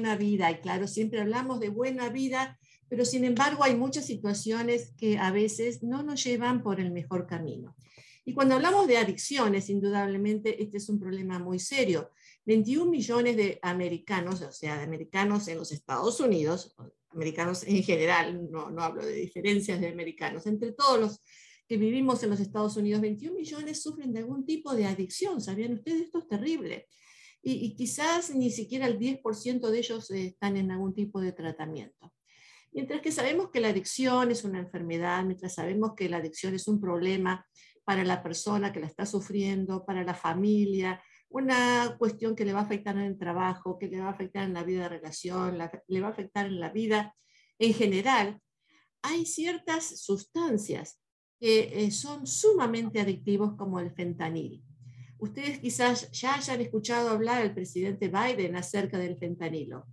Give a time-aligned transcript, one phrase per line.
[0.00, 2.58] buena vida, y claro, siempre hablamos de buena vida,
[2.88, 7.26] pero sin embargo hay muchas situaciones que a veces no nos llevan por el mejor
[7.26, 7.76] camino.
[8.24, 12.12] Y cuando hablamos de adicciones, indudablemente este es un problema muy serio.
[12.46, 16.74] 21 millones de americanos, o sea, de americanos en los Estados Unidos,
[17.10, 21.22] americanos en general, no, no hablo de diferencias de americanos, entre todos los
[21.68, 25.42] que vivimos en los Estados Unidos, 21 millones sufren de algún tipo de adicción.
[25.42, 26.02] ¿Sabían ustedes?
[26.02, 26.86] Esto es terrible.
[27.42, 31.32] Y, y quizás ni siquiera el 10% de ellos eh, están en algún tipo de
[31.32, 32.12] tratamiento.
[32.72, 36.68] Mientras que sabemos que la adicción es una enfermedad, mientras sabemos que la adicción es
[36.68, 37.46] un problema
[37.84, 42.60] para la persona que la está sufriendo, para la familia, una cuestión que le va
[42.60, 45.58] a afectar en el trabajo, que le va a afectar en la vida de relación,
[45.88, 47.14] le va a afectar en la vida
[47.58, 48.40] en general,
[49.02, 50.98] hay ciertas sustancias
[51.38, 54.62] que eh, son sumamente adictivos como el fentanil.
[55.20, 59.86] Ustedes quizás ya hayan escuchado hablar al presidente Biden acerca del fentanilo.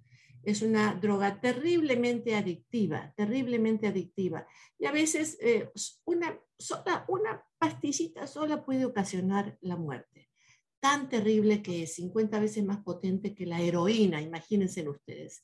[0.43, 4.47] Es una droga terriblemente adictiva, terriblemente adictiva.
[4.79, 5.69] Y a veces eh,
[6.05, 10.27] una, sola, una pastillita sola puede ocasionar la muerte
[10.79, 15.43] tan terrible que es, 50 veces más potente que la heroína, imagínense ustedes.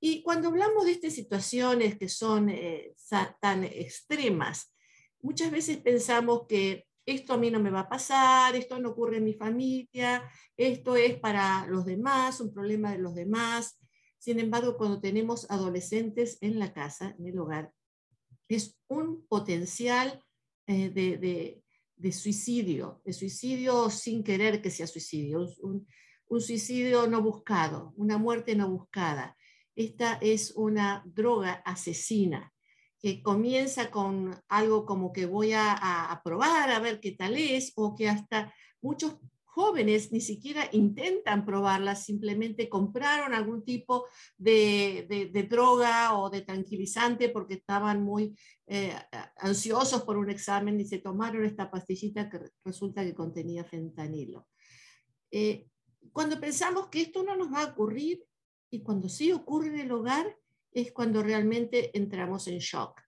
[0.00, 2.94] Y cuando hablamos de estas situaciones que son eh,
[3.40, 4.74] tan extremas,
[5.22, 9.18] muchas veces pensamos que esto a mí no me va a pasar, esto no ocurre
[9.18, 13.78] en mi familia, esto es para los demás, un problema de los demás.
[14.18, 17.72] Sin embargo, cuando tenemos adolescentes en la casa, en el hogar,
[18.48, 20.22] es un potencial
[20.66, 21.62] eh, de,
[21.96, 25.86] de suicidio, de suicidio sin querer que sea suicidio, un,
[26.40, 29.36] suicidio no buscado, una muerte no buscada.
[29.76, 32.52] Esta es una droga asesina
[33.04, 37.94] que comienza con algo como que voy a, probar, a ver qué tal es, o
[37.94, 44.06] que hasta muchos jóvenes ni siquiera intentan probarla, simplemente compraron algún tipo
[44.38, 48.34] de, droga o de tranquilizante porque estaban muy
[48.66, 48.96] eh,
[49.36, 54.48] ansiosos por un examen y se tomaron esta pastillita que resulta que contenía fentanilo.
[55.30, 55.66] Eh,
[56.10, 58.24] cuando pensamos que esto no nos va a ocurrir
[58.70, 60.38] y cuando sí ocurre en el hogar,
[60.74, 63.03] es cuando realmente entramos en shock.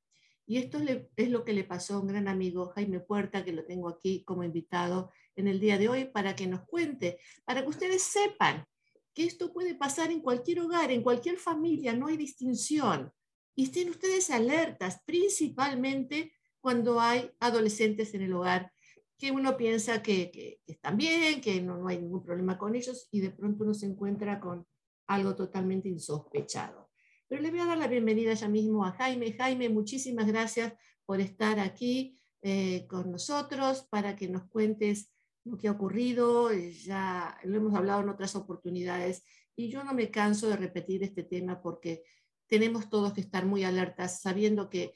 [0.46, 0.78] Y esto
[1.16, 4.22] es lo que le pasó a un gran amigo, Jaime Puerta, que lo tengo aquí
[4.24, 8.64] como invitado en el día de hoy para que nos cuente, para que ustedes sepan
[9.12, 13.12] que esto puede pasar en cualquier hogar, en cualquier familia, no hay distinción.
[13.56, 18.70] Y estén ustedes alertas, principalmente cuando hay adolescentes en el hogar,
[19.18, 23.20] que uno piensa que, están bien, que no, no hay ningún problema con ellos y
[23.20, 24.66] de pronto uno se encuentra con
[25.06, 26.85] algo totalmente insospechado.
[27.28, 29.32] Pero le voy a dar la bienvenida ya mismo a Jaime.
[29.32, 35.12] Jaime, muchísimas gracias por estar aquí eh, con nosotros para que nos cuentes
[35.44, 36.52] lo que ha ocurrido.
[36.52, 39.24] Ya lo hemos hablado en otras oportunidades
[39.56, 42.04] y yo no me canso de repetir este tema porque
[42.46, 44.94] tenemos todos que estar muy alertas sabiendo que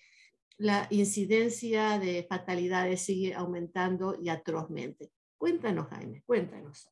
[0.57, 5.11] la incidencia de fatalidades sigue aumentando y atrozmente.
[5.37, 6.89] Cuéntanos, Jaime, cuéntanos.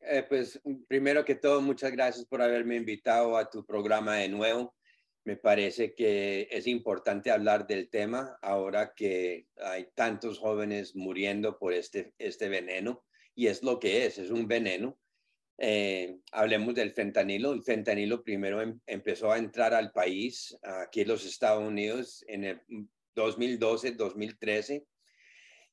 [0.00, 0.58] Eh, pues
[0.88, 4.74] primero que todo, muchas gracias por haberme invitado a tu programa de nuevo.
[5.24, 11.74] Me parece que es importante hablar del tema ahora que hay tantos jóvenes muriendo por
[11.74, 13.04] este, este veneno,
[13.34, 14.98] y es lo que es, es un veneno.
[15.58, 17.52] Eh, hablemos del fentanilo.
[17.52, 22.44] El fentanilo primero em, empezó a entrar al país, aquí en los Estados Unidos, en
[22.44, 22.60] el
[23.14, 24.86] 2012, 2013,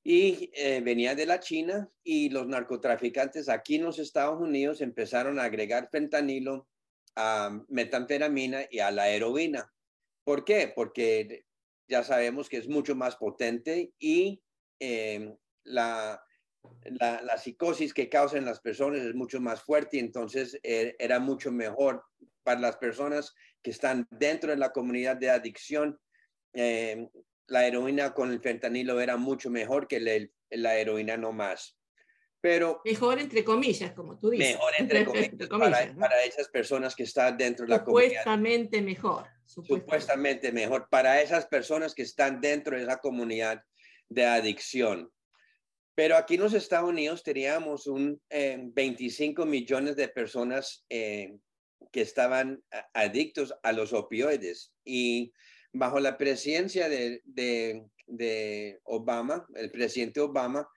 [0.04, 5.40] y eh, venía de la China y los narcotraficantes aquí en los Estados Unidos empezaron
[5.40, 6.68] a agregar fentanilo
[7.18, 9.74] a metanfetamina y a la heroína.
[10.24, 10.72] ¿Por qué?
[10.74, 11.46] Porque
[11.90, 14.42] ya sabemos que es mucho más potente y
[14.80, 16.24] em, la,
[17.38, 22.04] psicosis que causan las personas es mucho más fuerte entonces eh, era mucho mejor
[22.44, 26.00] para las personas que están dentro de la comunidad de adicción.
[26.54, 27.10] Em,
[27.48, 31.77] la heroína con el fentanilo era mucho mejor que la heroína no más.
[32.42, 34.54] Pero, mejor entre comillas, como tú dices.
[34.54, 38.10] Mejor entre comillas, para, esas personas que están dentro de la comunidad.
[38.10, 39.26] Supuestamente mejor.
[39.46, 40.52] Supuestamente.
[40.52, 43.64] mejor para esas personas que están dentro de esa comunidad
[44.10, 45.12] de adicción.
[45.96, 51.38] Pero aquí en los Estados Unidos teníamos un 25 eh, millones de personas eh,
[51.92, 52.62] que estaban
[52.94, 55.34] adictos a los opioides y
[55.74, 60.70] bajo la presidencia de, de, de Obama, el presidente Obama,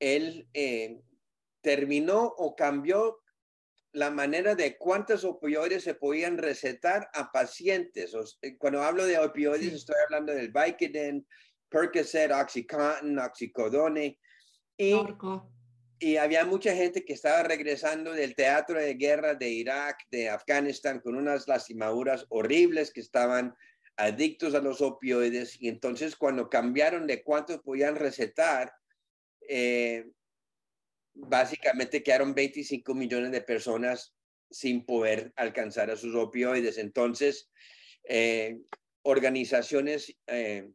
[0.00, 1.00] él eh,
[1.60, 3.18] terminó o cambió
[3.92, 8.14] la manera de cuántos opioides se podían recetar a pacientes.
[8.58, 11.26] Cuando hablo de opioides, estoy hablando del Vicodin,
[11.68, 14.18] Percocet, Oxycontin, Oxycodone.
[14.76, 14.94] Y
[16.00, 21.00] y había mucha gente que estaba regresando del teatro de guerra de Irak, de Afganistán,
[21.00, 23.54] con unas lastimaduras horribles que estaban
[23.96, 25.60] adictos a los opioides.
[25.60, 28.72] Y entonces cuando cambiaron de cuántos podían recetar,
[29.48, 30.04] eh,
[31.14, 34.14] básicamente quedaron 25 millones de personas
[34.50, 36.78] sin poder alcanzar a sus opioides.
[36.78, 37.50] Entonces,
[38.04, 38.58] eh,
[39.02, 40.70] organizaciones eh,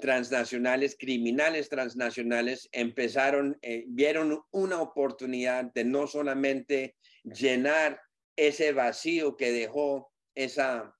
[0.00, 8.00] transnacionales, criminales transnacionales, empezaron, eh, vieron una oportunidad de no solamente llenar
[8.36, 10.94] ese vacío que dejó esa,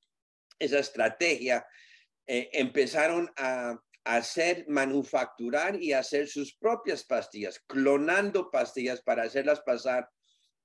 [0.58, 1.66] esa estrategia,
[2.26, 3.80] empezaron a
[4.16, 10.08] hacer, manufacturar y hacer sus propias pastillas, clonando pastillas para hacerlas pasar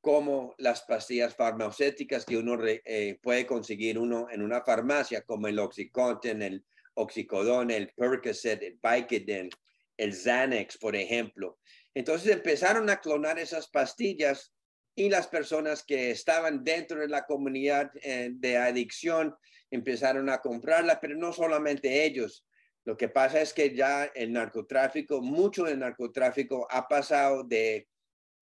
[0.01, 5.59] como las pastillas farmacéuticas que uno eh, puede conseguir uno en una farmacia, como el
[5.59, 6.65] Oxycontin, el
[6.95, 9.49] Oxycodone, el Percocet, el Vicodin,
[9.97, 11.59] el Xanax, por ejemplo.
[11.93, 14.53] Entonces empezaron a clonar esas pastillas
[14.95, 19.35] y las personas que estaban dentro de la comunidad eh, de adicción
[19.71, 22.45] empezaron a comprarla, pero no solamente ellos.
[22.85, 27.87] Lo que pasa es que ya el narcotráfico, mucho del narcotráfico ha pasado de,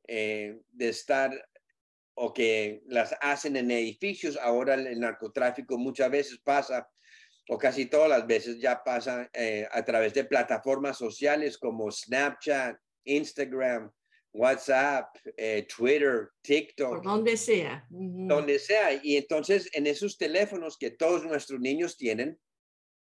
[0.08, 1.32] eh, de estar
[2.16, 4.38] o que las hacen en edificios.
[4.38, 6.90] Ahora el narcotráfico muchas veces pasa,
[7.50, 12.78] o casi todas las veces ya pasa eh, a través de plataformas sociales como Snapchat,
[13.06, 13.92] Instagram,
[14.34, 17.04] WhatsApp, eh, Twitter, TikTok.
[17.04, 17.86] donde sea.
[17.90, 19.00] Donde sea.
[19.02, 22.38] Y entonces en esos teléfonos que todos nuestros niños tienen,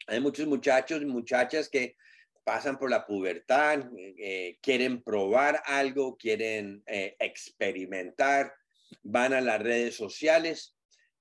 [0.07, 1.95] hay muchos muchachos y muchachas que
[2.43, 8.53] pasan por la pubertad, eh, quieren probar algo, quieren experimentar
[9.01, 10.75] van a las redes sociales,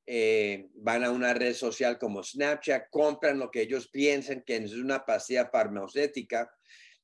[0.06, 4.72] eh, van a una red social como Snapchat, compran lo que ellos piensan que es
[4.72, 6.52] una pastilla farmacéutica.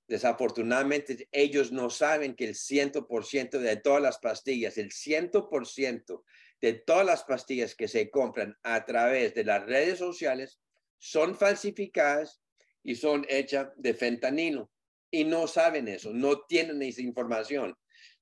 [0.06, 6.24] Desafortunadamente, ellos no saben que el 100% de todas las pastillas, el 100%
[6.60, 10.58] de todas las pastillas que se compran a través de las redes sociales
[10.98, 12.40] son falsificadas
[12.82, 14.70] y son hechas de fentanilo.
[15.10, 17.74] Y no saben eso, no tienen esa información,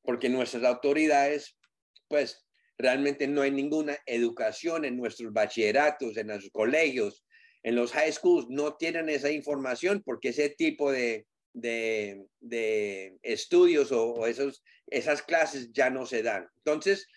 [0.02, 1.56] porque nuestras autoridades
[2.08, 2.46] pues
[2.78, 7.24] realmente no hay ninguna educación en nuestros bachilleratos, en los colegios,
[7.62, 14.26] en los high schools, no tienen esa información porque ese tipo de, de, estudios o,
[14.26, 16.48] esos, esas clases ya no se dan.
[16.58, 17.08] Entonces,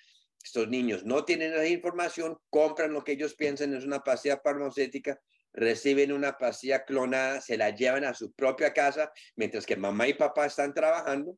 [0.44, 5.20] estos niños no tienen esa información, compran lo que ellos piensan es una pastilla farmacéutica,
[5.54, 10.14] reciben una pastilla clonada, se la llevan a su propia casa, mientras que mamá y
[10.14, 11.38] papá están trabajando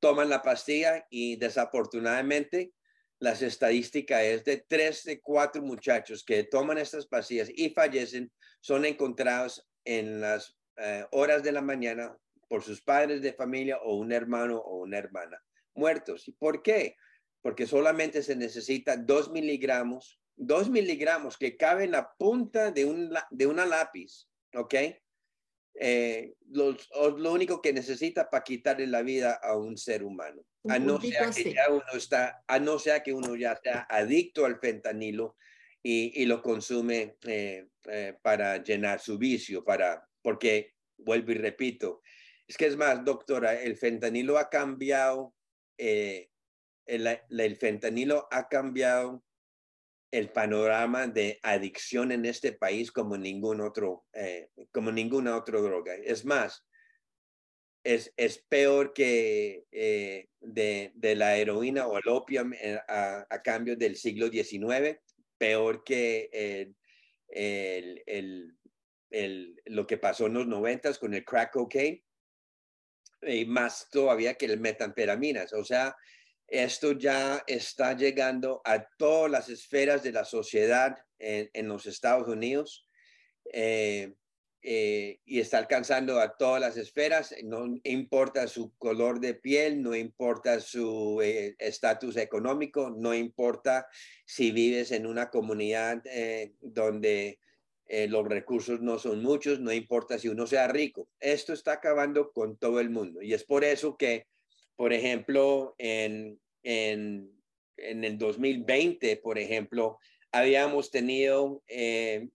[0.00, 2.72] toman la pastilla y desafortunadamente
[3.20, 8.30] las estadísticas es de tres de cuatro muchachos que toman estas pastillas y fallecen
[8.60, 12.16] son encontrados en las eh, horas de la mañana
[12.48, 15.42] por sus padres de familia o un hermano o una hermana
[15.74, 16.26] muertos.
[16.28, 16.96] ¿Y por qué?
[17.42, 23.12] Porque solamente se necesita dos miligramos, dos miligramos que caben en la punta de, un,
[23.30, 24.74] de una lápiz, ¿ok?
[25.80, 30.42] Eh, lo único que necesita para quitarle la vida a un ser humano.
[30.68, 34.44] A no, sea que ya uno está, a no sea que uno ya está adicto
[34.44, 35.36] al fentanilo
[35.82, 42.02] y, y lo consume eh, eh, para llenar su vicio, para, porque vuelvo y repito,
[42.46, 45.34] es que es más, doctora, el fentanilo ha cambiado,
[45.76, 46.26] el,
[46.86, 49.22] el fentanilo ha cambiado
[50.10, 55.94] el panorama de adicción en este país como ningún otro, eh, como ninguna otra droga.
[55.94, 56.64] Es más,
[57.84, 58.12] es,
[58.48, 64.98] peor que eh, de, la heroína o el opio eh, a, cambio del siglo XIX,
[65.38, 66.74] peor que
[69.66, 72.04] lo que pasó en los noventas con el crack cocaine,
[73.22, 75.52] y más todavía que el metanfetaminas.
[75.52, 75.96] O sea,
[76.48, 82.86] esto ya está llegando a todas las esferas de la sociedad en, los Estados Unidos
[83.52, 84.14] eh,
[84.62, 89.94] eh, y está alcanzando a todas las esferas, no importa su color de piel, no
[89.94, 93.86] importa su eh, estatus económico, no importa
[94.24, 96.02] si vives en una comunidad
[96.60, 97.38] donde
[98.08, 101.08] los recursos no son muchos, no importa si uno sea rico.
[101.20, 104.26] Esto está acabando con todo el mundo y es por eso que
[104.78, 107.32] por ejemplo, en, en,
[107.76, 109.98] en el 2020, por ejemplo,
[110.30, 112.28] habíamos tenido eh,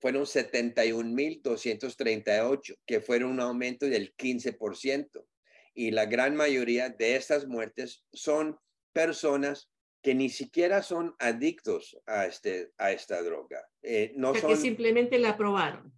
[0.00, 5.26] fueron 71.238, que fueron un aumento del 15%.
[5.74, 8.58] Y la gran mayoría de estas muertes son
[8.94, 9.68] personas
[10.02, 13.66] que ni siquiera son adictos a, este, a esta droga.
[13.82, 15.92] Eh, no que simplemente la probaron.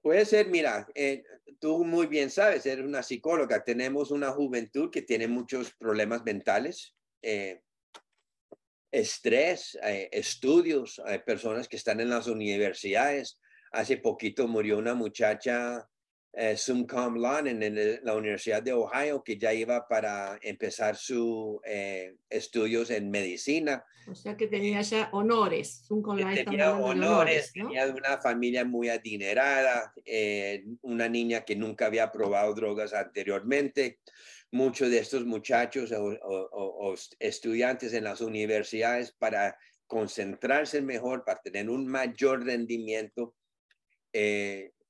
[0.00, 1.24] Puede ser, mira, eh,
[1.58, 6.94] tú muy bien sabes, eres una psicóloga, tenemos una juventud que tiene muchos problemas mentales,
[7.22, 7.62] eh,
[8.92, 13.40] estrés, estudios, hay personas que están en las universidades.
[13.72, 15.88] Hace poquito murió una muchacha
[16.36, 21.58] eh, Sum Cum Laude en, la Universidad de Ohio, que ya iba para empezar sus
[21.64, 23.84] eh, estudios en medicina.
[24.06, 25.84] O sea que tenía ya honores.
[25.86, 31.86] Sum Cum Laude tenía honores, tenía una familia muy adinerada, eh, una niña que nunca
[31.86, 34.00] había probado drogas anteriormente.
[34.50, 41.86] Muchos de estos muchachos o estudiantes en las universidades para concentrarse mejor, para tener un
[41.86, 43.34] mayor rendimiento,
[44.12, 44.83] eh, eh,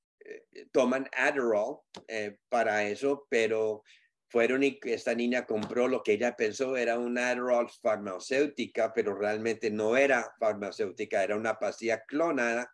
[0.71, 3.83] toman Adderall eh, para eso, pero
[4.27, 9.69] fueron y esta niña compró lo que ella pensó era una Adderall farmacéutica, pero realmente
[9.69, 12.71] no era farmacéutica, era una pastilla clonada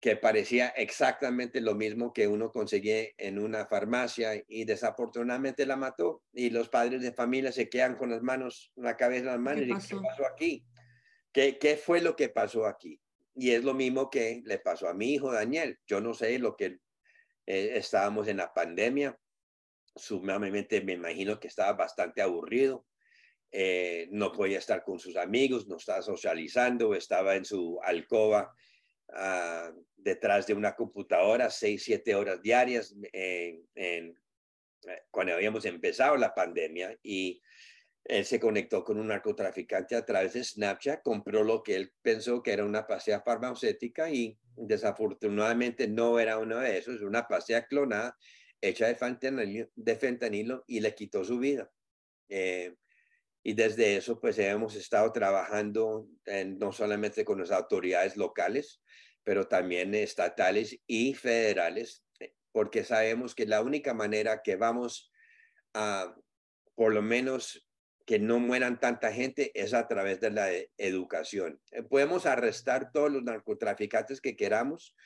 [0.00, 6.22] que parecía exactamente lo mismo que uno conseguía en una farmacia y desafortunadamente la mató
[6.32, 9.64] y los padres de familia se quedan con las manos, la cabeza en las manos
[9.64, 10.64] y ¿qué pasó aquí?
[11.32, 12.98] ¿Qué, ¿Qué fue lo que pasó aquí?
[13.34, 15.78] Y es lo mismo que le pasó a mi hijo Daniel.
[15.86, 16.78] Yo no sé lo que
[17.46, 19.18] eh, estábamos en la pandemia.
[19.94, 22.86] Sumamente me imagino que estaba bastante aburrido.
[23.52, 28.54] Eh, no podía estar con sus amigos, no estaba socializando, estaba en su alcoba
[29.08, 33.60] ah, detrás de una computadora seis, siete horas diarias eh,
[35.10, 37.42] cuando habíamos empezado la pandemia y
[38.04, 42.42] él se conectó con un narcotraficante a través de Snapchat, compró lo que él pensó
[42.42, 48.16] que era una pasea farmacéutica y desafortunadamente no era uno de esos, una pasea clonada
[48.60, 51.70] hecha de fentanilo, de fentanilo y le quitó su vida.
[52.28, 52.74] Eh,
[53.42, 56.06] y desde eso, pues hemos estado trabajando
[56.58, 58.82] no solamente con las autoridades locales,
[59.24, 62.04] pero también estatales y federales,
[62.52, 65.10] porque sabemos que la única manera que vamos
[65.72, 66.14] a,
[66.74, 67.69] por lo menos,
[68.10, 71.60] que no mueran tanta gente es a través de la e, educación.
[71.70, 74.96] Eh, podemos arrestar todos los narcotraficantes que queramos,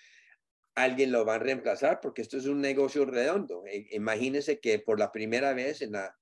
[0.75, 3.63] alguien lo va a reemplazar porque esto es un negocio redondo.
[3.67, 6.17] E, imagínense que por la primera vez en la,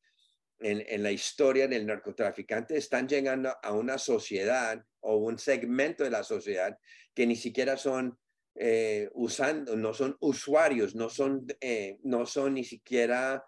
[0.58, 6.24] en, la historia del narcotraficante están llegando a una sociedad o un segmento de la
[6.24, 6.76] sociedad
[7.14, 8.18] que ni siquiera son
[8.56, 13.44] eh, usando, no son usuarios, no son, eh, no son ni siquiera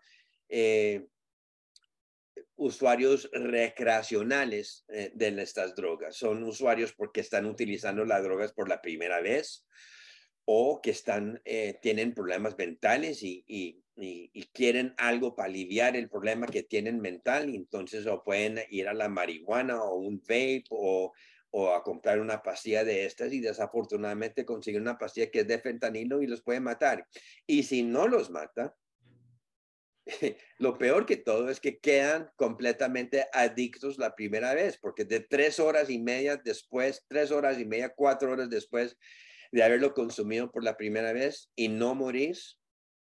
[2.57, 6.17] usuarios recreacionales eh, de estas drogas.
[6.17, 9.67] Son usuarios porque están utilizando las drogas por la primera vez
[10.45, 13.81] o que están, eh, tienen problemas mentales y, y,
[14.53, 17.55] quieren algo para aliviar el problema que tienen mental.
[17.55, 21.13] Entonces o pueden ir a la marihuana o un vape o,
[21.51, 25.61] o a comprar una pastilla de estas y desafortunadamente consiguen una pastilla que es de
[25.61, 27.07] fentanilo y los puede matar.
[27.47, 28.77] Y si no los mata,
[30.59, 35.59] lo peor que todo es que quedan completamente adictos la primera vez, porque de tres
[35.59, 38.97] horas y media después, tres horas y media, cuatro horas después
[39.53, 42.59] de haberlo consumido por la primera vez y no morís,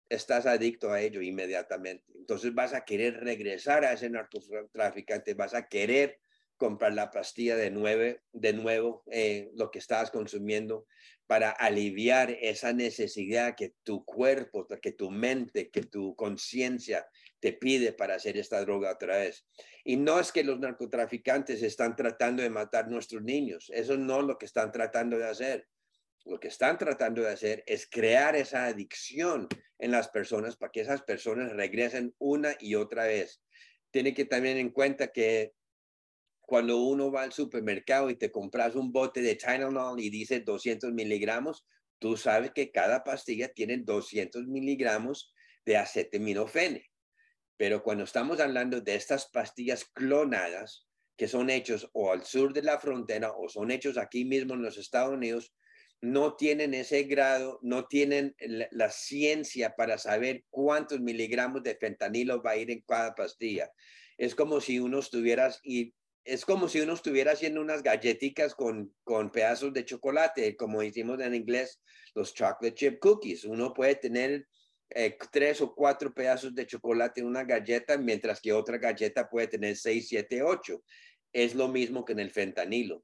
[0.09, 2.05] estás adicto a ello inmediatamente.
[2.15, 6.19] Entonces vas a querer regresar a ese narcotraficante, vas a querer
[6.57, 10.85] comprar la pastilla de, nueve, de nuevo, eh, lo que estabas consumiendo,
[11.27, 17.07] para aliviar esa necesidad que tu cuerpo, que tu mente, que tu conciencia
[17.39, 19.45] te pide para hacer esta droga otra vez.
[19.83, 24.25] Y no es que los narcotraficantes están tratando de matar nuestros niños, eso no es
[24.25, 25.67] lo que están tratando de hacer.
[26.25, 30.79] Lo que están tratando de hacer es crear esa adicción en las personas para que
[30.79, 33.41] esas personas regresen una y otra vez.
[33.91, 35.53] Tiene que también en cuenta que
[36.45, 40.91] cuando uno va al supermercado y te compras un bote de Tylenol y dice 200
[40.91, 41.65] miligramos,
[41.99, 45.33] tú sabes que cada pastilla tiene 200 miligramos
[45.65, 46.83] de acetaminofen.
[47.57, 52.63] Pero cuando estamos hablando de estas pastillas clonadas, que son hechos o al sur de
[52.63, 55.53] la frontera o son hechos aquí mismo en los Estados Unidos,
[56.01, 58.35] no tienen ese grado, no tienen
[58.71, 63.71] la, ciencia para saber cuántos miligramos de fentanilo va a ir en cada pastilla.
[64.17, 65.93] Es como si uno estuviera y
[66.25, 71.19] es como si uno estuviera haciendo unas galletitas con, con pedazos de chocolate, como decimos
[71.19, 71.81] en inglés,
[72.15, 73.43] los chocolate chip cookies.
[73.43, 74.47] Uno puede tener
[74.89, 79.47] eh, tres o cuatro pedazos de chocolate en una galleta, mientras que otra galleta puede
[79.47, 80.83] tener seis, siete, ocho.
[81.33, 83.03] Es lo mismo que en el fentanilo.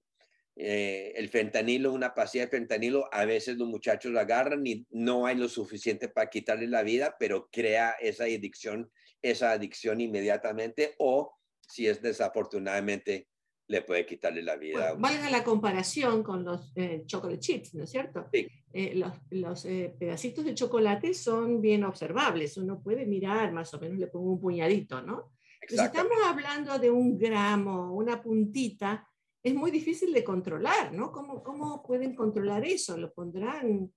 [0.55, 5.25] Eh, el fentanilo, una pastilla de fentanilo, a veces los muchachos lo agarran y no
[5.25, 11.38] hay lo suficiente para quitarle la vida, pero crea esa adicción, esa adicción inmediatamente o
[11.69, 13.29] si es desafortunadamente
[13.67, 14.93] le puede quitarle la vida.
[14.93, 18.27] Bueno, valga la comparación con los eh, chocolate chips, ¿no es cierto?
[18.33, 18.47] Sí.
[18.73, 23.79] Eh, los, los eh, pedacitos de chocolate son bien observables, uno puede mirar, más o
[23.79, 25.31] menos le pongo un puñadito, ¿no?
[25.67, 29.07] si estamos hablando de un gramo, una puntita,
[29.43, 31.11] es muy difícil de controlar, ¿no?
[31.11, 32.97] ¿Cómo, cómo pueden controlar eso?
[32.97, 33.91] ¿Lo pondrán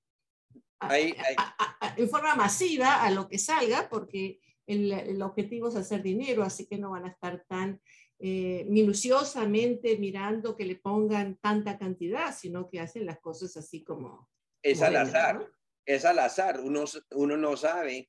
[1.96, 3.88] en forma masiva a lo que salga?
[3.88, 7.80] Porque el, el objetivo es hacer dinero, así que no van a estar tan
[8.24, 14.30] eh, minuciosamente mirando que le pongan tanta cantidad, sino que hacen las cosas así como...
[14.62, 15.50] Es al azar,
[15.84, 16.60] es al azar.
[16.60, 16.84] Uno,
[17.16, 18.08] uno no sabe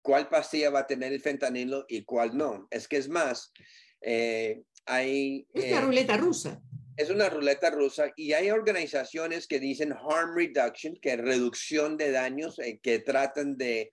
[0.00, 2.66] cuál pastilla va a tener el fentanilo y cuál no.
[2.70, 3.52] Es que es más,
[4.00, 5.46] eh, hay...
[5.52, 6.62] Es una eh, ruleta rusa.
[6.96, 12.10] Es una ruleta rusa y hay organizaciones que dicen harm reduction, que es reducción de
[12.10, 13.92] daños, que tratan de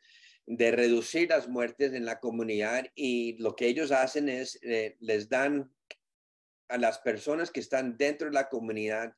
[0.50, 5.29] de reducir las muertes en la comunidad y lo que ellos hacen es eh, les
[5.29, 5.72] dan
[6.70, 9.13] a las personas que están dentro de la comunidad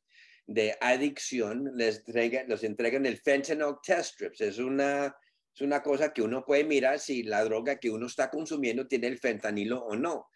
[0.46, 4.42] de adicción, les entregan, los entregan el fentanyl test strips.
[4.42, 5.16] Es una,
[5.56, 9.08] es una cosa que uno puede mirar si la droga que uno está consumiendo tiene
[9.08, 10.28] el fentanilo o no.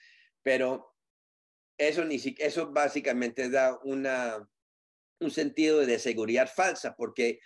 [0.43, 0.95] Pero
[1.77, 4.49] eso, ni eso básicamente da una,
[5.19, 7.41] un sentido de seguridad falsa porque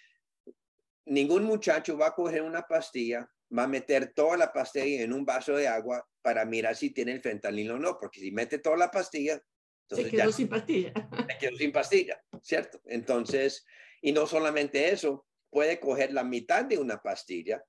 [1.05, 3.27] ningún muchacho va a coger una pastilla
[3.57, 7.13] va a meter toda la pastilla en un vaso de agua para mirar si tiene
[7.13, 9.41] el fentanilo o no, porque si mete toda la pastilla,
[9.83, 10.93] entonces se quedó sin pastilla.
[11.27, 12.81] Se quedó sin pastilla, ¿cierto?
[12.85, 13.65] Entonces,
[14.01, 17.63] y no solamente eso, puede coger la mitad de una pastilla,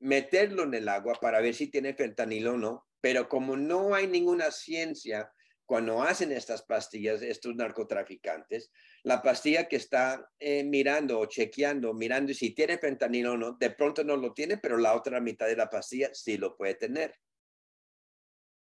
[0.00, 4.06] meterlo en el agua para ver si tiene fentanilo o no, pero como no hay
[4.06, 5.32] ninguna ciencia
[5.64, 8.70] cuando hacen estas pastillas, estos narcotraficantes,
[9.04, 13.70] la pastilla que está eh, mirando o chequeando, mirando si tiene fentanilo o no, de
[13.70, 17.14] pronto no lo tiene, pero la otra mitad de la pastilla sí lo puede tener.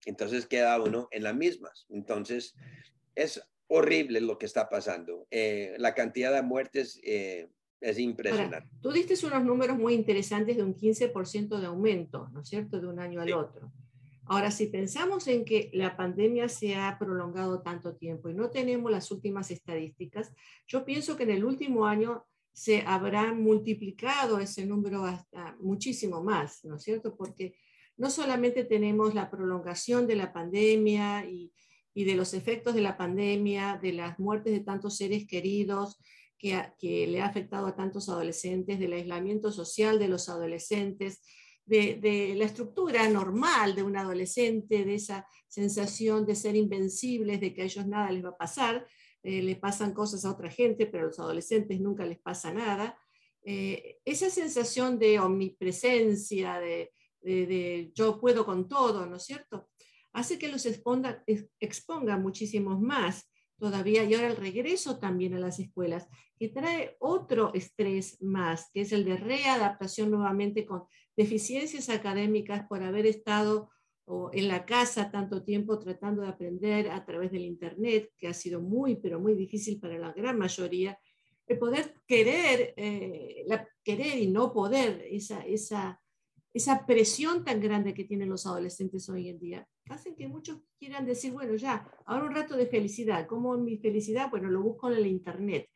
[0.05, 1.85] Entonces queda uno en las mismas.
[1.89, 2.55] Entonces
[3.15, 5.27] es horrible lo que está pasando.
[5.29, 7.49] Eh, la cantidad de muertes eh,
[7.81, 8.69] es impresionante.
[8.81, 12.87] tú diste unos números muy interesantes de un 15% de aumento, ¿no es cierto?, de
[12.87, 13.71] un año al otro.
[14.31, 18.91] Ahora, si pensamos en que la pandemia se ha prolongado tanto tiempo y no tenemos
[18.91, 20.31] las últimas estadísticas,
[20.67, 26.63] yo pienso que en el último año se habrá multiplicado ese número hasta muchísimo más,
[26.63, 27.15] ¿no es cierto?
[27.17, 27.55] Porque
[27.97, 31.51] no solamente tenemos la prolongación de la pandemia y,
[31.95, 35.97] de los efectos de la pandemia, de las muertes de tantos seres queridos
[36.37, 41.19] que, que le ha afectado a tantos adolescentes, del aislamiento social de los adolescentes,
[41.69, 47.61] de, la estructura normal de un adolescente, de esa sensación de ser invencibles, de que
[47.61, 48.87] a ellos nada les va a pasar,
[49.21, 52.97] eh, le pasan cosas a otra gente, pero a los adolescentes nunca les pasa nada.
[53.43, 56.91] Eh, esa sensación de omnipresencia, de,
[57.93, 59.69] yo puedo con todo, ¿no es cierto?
[60.13, 61.23] Hace que los exponga,
[61.59, 63.29] expongan muchísimos más
[63.59, 68.81] todavía y ahora el regreso también a las escuelas, que trae otro estrés más, que
[68.81, 70.85] es el de readaptación nuevamente con
[71.19, 73.69] deficiencias académicas por haber estado
[74.31, 78.61] en la casa tanto tiempo tratando de aprender a través del Internet, que ha sido
[78.61, 80.97] muy, pero muy difícil para la gran mayoría,
[81.45, 86.01] el poder querer, eh, la, querer y no poder, esa, esa,
[86.53, 91.05] esa presión tan grande que tienen los adolescentes hoy en día, hacen que muchos quieran
[91.05, 93.27] decir, bueno, ya, ahora un rato de felicidad.
[93.27, 94.29] ¿Cómo mi felicidad?
[94.29, 95.67] Bueno, lo busco en el Internet.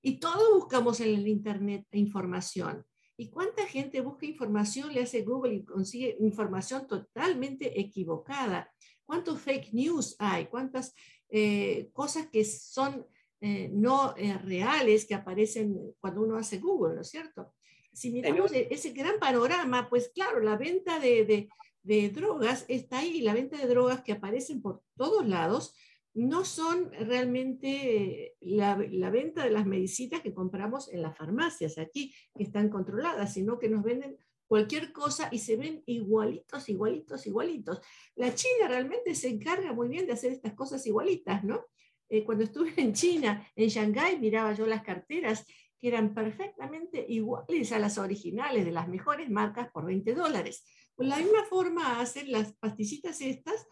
[0.00, 2.84] Y todos buscamos en el Internet información.
[3.18, 8.70] ¿Y cuánta gente busca información, le hace Google y consigue información totalmente equivocada?
[9.04, 10.46] ¿Cuántos fake news hay?
[10.46, 10.94] ¿Cuántas
[11.30, 13.06] eh, cosas que son
[13.40, 17.54] eh, no eh, reales que aparecen cuando uno hace Google, ¿no es cierto?
[17.92, 21.48] Si miramos ese gran panorama, pues claro, la venta de,
[21.82, 25.74] de drogas está ahí, la venta de drogas que aparecen por todos lados
[26.16, 32.44] no son realmente la, venta de las medicinas que compramos en las farmacias aquí, que
[32.44, 37.82] están controladas, sino que nos venden cualquier cosa y se ven igualitos, igualitos, igualitos.
[38.14, 41.66] La China realmente se encarga muy bien de hacer estas cosas igualitas, ¿no?
[42.08, 45.44] Eh, cuando estuve en China, en Shanghái, miraba yo las carteras
[45.78, 50.64] que eran perfectamente iguales a las originales de las mejores marcas por 20 dólares.
[50.94, 53.66] Pues la misma forma hacen las pastillitas estas,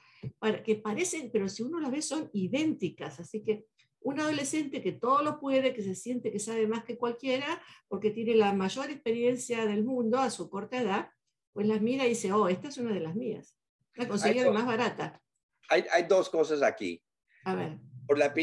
[0.65, 3.21] que parecen, pero si uno las ve son idénticas.
[3.21, 3.67] Así que
[4.01, 8.11] un adolescente que todo lo puede, que se siente que sabe más que cualquiera, porque
[8.11, 11.11] tiene la mayor experiencia del mundo a su corta edad,
[11.53, 13.57] pues las mira y dice, oh, esta es una de las mías.
[13.95, 15.23] La conseguí de más barata.
[15.69, 17.03] Hay, hay, dos cosas aquí.
[17.45, 17.79] A ver.
[18.07, 18.35] Por la,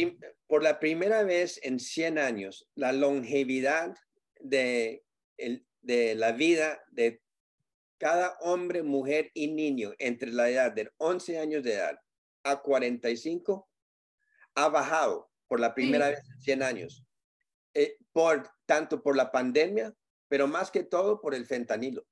[0.47, 3.95] por la primera vez en 100 años, la longevidad
[4.39, 5.03] de,
[5.37, 7.21] el, de la vida de
[8.01, 11.99] cada hombre, mujer y niño entre la edad de 11 años de edad
[12.43, 13.69] a 45
[14.55, 17.05] ha bajado por la primera vez en 100 años,
[17.75, 19.93] eh, por, tanto por la pandemia,
[20.27, 22.03] pero más que todo por el fentanilo.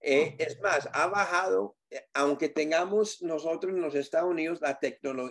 [0.00, 4.78] Eh, es más, ha bajado, eh, aunque tengamos nosotros en los Estados Unidos la,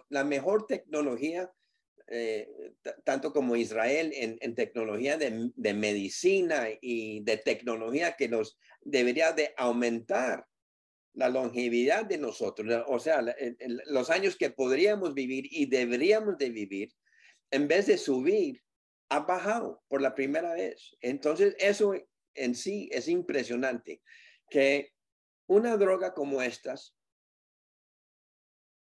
[0.09, 1.49] la mejor tecnología,
[3.03, 9.53] tanto como Israel, en, tecnología de, de, medicina y de tecnología que nos debería de
[9.57, 10.45] aumentar
[11.13, 13.25] la longevidad de nosotros, o sea,
[13.87, 16.93] los años que podríamos vivir y deberíamos de vivir,
[17.51, 18.61] en vez de subir,
[19.09, 20.95] ha bajado por la primera vez.
[20.99, 21.93] Entonces, eso
[22.33, 24.01] en sí es impresionante,
[24.49, 24.91] que
[25.47, 26.95] una droga como estas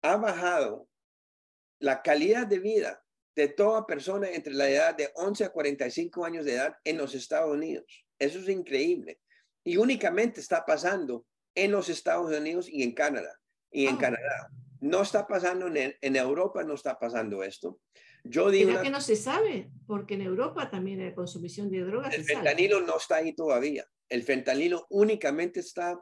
[0.02, 0.90] ha bajado
[1.80, 3.06] la calidad de vida
[3.38, 7.14] de toda persona entre la edad de 11 a 45 años de edad en los
[7.14, 8.04] Estados Unidos.
[8.18, 9.20] Eso es increíble.
[9.64, 11.24] Y únicamente está pasando
[11.54, 13.40] en los Estados Unidos y en Canadá.
[13.72, 14.00] Y en ah.
[14.00, 14.50] Canadá.
[14.80, 17.80] No está pasando en, en, Europa, no está pasando esto.
[18.24, 18.82] Yo digo...
[18.82, 19.70] que no se sabe?
[19.86, 22.16] Porque en Europa también la consumición de drogas.
[22.16, 23.86] El fentanilo no está ahí todavía.
[24.10, 25.96] El fentanilo únicamente está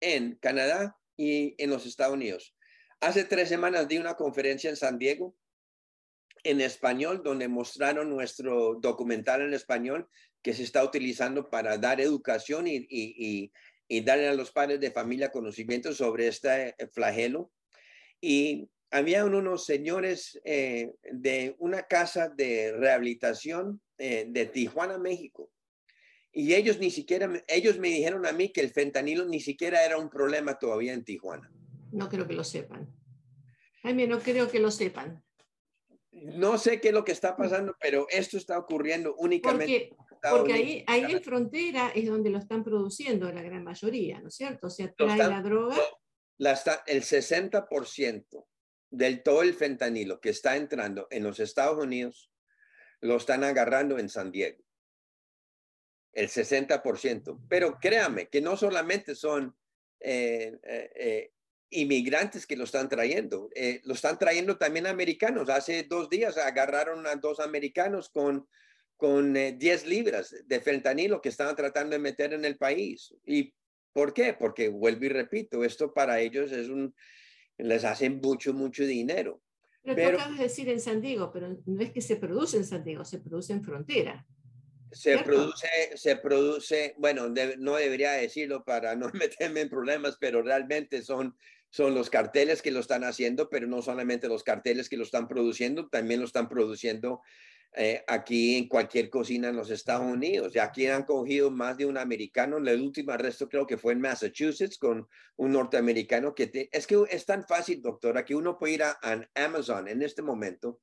[0.00, 2.56] en Canadá y en los Estados Unidos.
[3.00, 5.36] Hace tres semanas di una conferencia en San Diego
[6.44, 10.08] en español, donde mostraron nuestro documental en español
[10.42, 13.52] que se está utilizando para dar educación y, y,
[13.88, 17.50] y darle a los padres de familia conocimiento sobre este eh, flagelo.
[18.20, 25.50] Y había unos señores eh, de una casa de rehabilitación eh, de Tijuana, México.
[26.32, 29.98] Y ellos ni siquiera, ellos me dijeron a mí que el fentanilo ni siquiera era
[29.98, 31.50] un problema todavía en Tijuana.
[31.90, 32.94] No creo que lo sepan.
[33.82, 35.24] Jaime, no creo que lo sepan.
[36.22, 39.96] No sé qué es lo que está pasando, pero esto está ocurriendo únicamente.
[40.30, 44.34] Porque ahí, ahí en frontera es donde lo están produciendo la gran mayoría, ¿no es
[44.34, 44.66] cierto?
[44.66, 45.76] O sea, trae la droga.
[46.38, 48.46] La está, el 60%
[48.90, 52.30] del todo el fentanilo que está entrando en los Estados Unidos
[53.00, 54.62] lo están agarrando en San Diego.
[56.12, 57.46] El 60%.
[57.48, 59.56] Pero créame que no solamente son
[60.00, 61.32] eh, eh, eh,
[61.70, 63.50] inmigrantes que lo están trayendo,
[63.84, 65.48] lo están trayendo también americanos.
[65.50, 68.46] Hace dos días agarraron a dos americanos con
[68.98, 73.14] con 10 eh, libras de fentanilo que estaban tratando de meter en el país.
[73.24, 73.54] ¿Y
[73.92, 74.34] por qué?
[74.34, 76.94] Porque vuelvo y repito, esto para ellos es un,
[77.56, 79.40] les hacen mucho, mucho dinero.
[79.84, 82.56] Pero, pero tú acabas de decir en San Diego, pero no es que se produce
[82.56, 84.26] en San Diego, se produce en frontera.
[84.90, 87.28] Se produce, se produce, bueno,
[87.58, 91.36] no debería decirlo para no meterme en problemas, pero realmente son,
[91.70, 95.28] son los carteles que lo están haciendo, pero no solamente los carteles que lo están
[95.28, 97.20] produciendo, también lo están produciendo
[97.74, 100.54] eh, aquí en cualquier cocina en los Estados Unidos.
[100.54, 102.56] Y aquí han cogido más de un americano.
[102.56, 107.26] El último arresto creo que fue en Massachusetts con un norteamericano que es que es
[107.26, 108.98] tan fácil, doctora, que uno puede ir a,
[109.34, 110.80] Amazon en este momento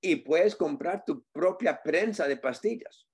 [0.00, 3.08] y puedes comprar tu propia prensa de pastillas.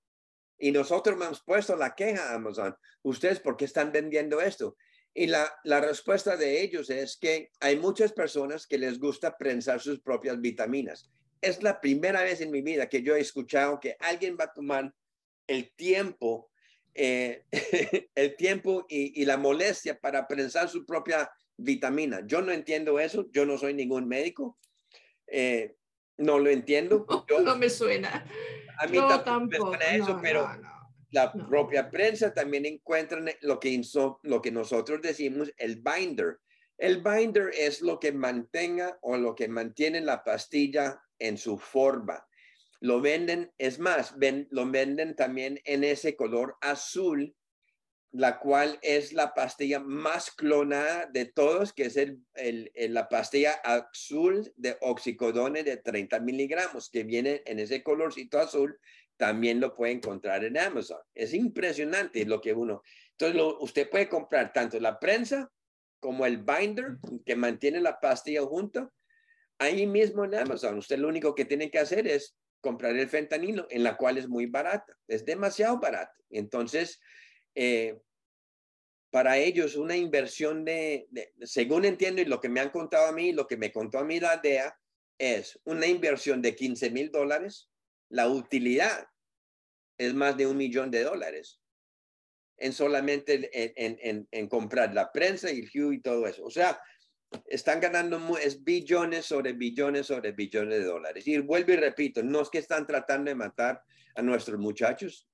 [0.57, 2.75] Y nosotros hemos puesto la queja a Amazon.
[3.01, 4.77] ¿Ustedes por qué están vendiendo esto?
[5.15, 9.79] Y la, la, respuesta de ellos es que hay muchas personas que les gusta prensar
[9.79, 11.11] sus propias vitaminas
[11.43, 14.53] es la primera vez en mi vida que yo he escuchado que alguien va a
[14.53, 14.93] tomar
[15.45, 16.49] el tiempo,
[16.93, 17.45] eh,
[18.15, 22.21] el tiempo y, la molestia para prensar su propia vitamina.
[22.25, 24.57] Yo no entiendo eso, yo no soy ningún médico,
[25.27, 25.75] eh,
[26.17, 27.05] no lo entiendo.
[27.43, 28.25] No, me suena.
[28.79, 30.47] A mí tampoco, me suena eso, pero
[31.13, 33.79] la propia prensa también encuentra lo que,
[34.23, 36.39] lo que nosotros decimos el binder.
[36.77, 42.25] El binder es lo que mantenga o lo que mantiene la pastilla en su forma.
[42.79, 47.35] Lo venden, es más, ven, lo venden también en ese color azul,
[48.11, 52.23] la cual es la pastilla más clonada de todos, que es el,
[52.75, 58.79] la pastilla azul de oxicodone de 30 miligramos, que viene en ese colorcito azul,
[59.17, 60.99] también lo puede encontrar en Amazon.
[61.13, 62.81] Es impresionante lo que uno...
[63.17, 65.51] Entonces, usted puede comprar tanto la prensa
[65.99, 68.91] como el binder que mantiene la pastilla junto
[69.59, 70.77] ahí mismo en Amazon.
[70.77, 74.27] Usted lo único que tiene que hacer es comprar el fentanilo, en la cual es
[74.27, 76.15] muy barata, es demasiado barata.
[76.29, 76.99] Entonces,
[77.55, 77.99] eh,
[79.11, 81.07] para ellos una inversión de,
[81.41, 84.03] según entiendo y lo que me han contado a mí, lo que me contó a
[84.03, 84.75] mí la DEA,
[85.19, 87.69] es una inversión de 15 mil dólares.
[88.13, 89.07] La utilidad
[89.97, 91.59] es más de un millón de dólares
[92.57, 96.45] en solamente en, en comprar la prensa y el Hue y todo eso.
[96.45, 96.79] O sea,
[97.47, 101.27] están ganando es billones sobre billones sobre billones de dólares.
[101.27, 103.81] Y vuelvo y repito, no es que están tratando de matar
[104.15, 105.27] a nuestros muchachos.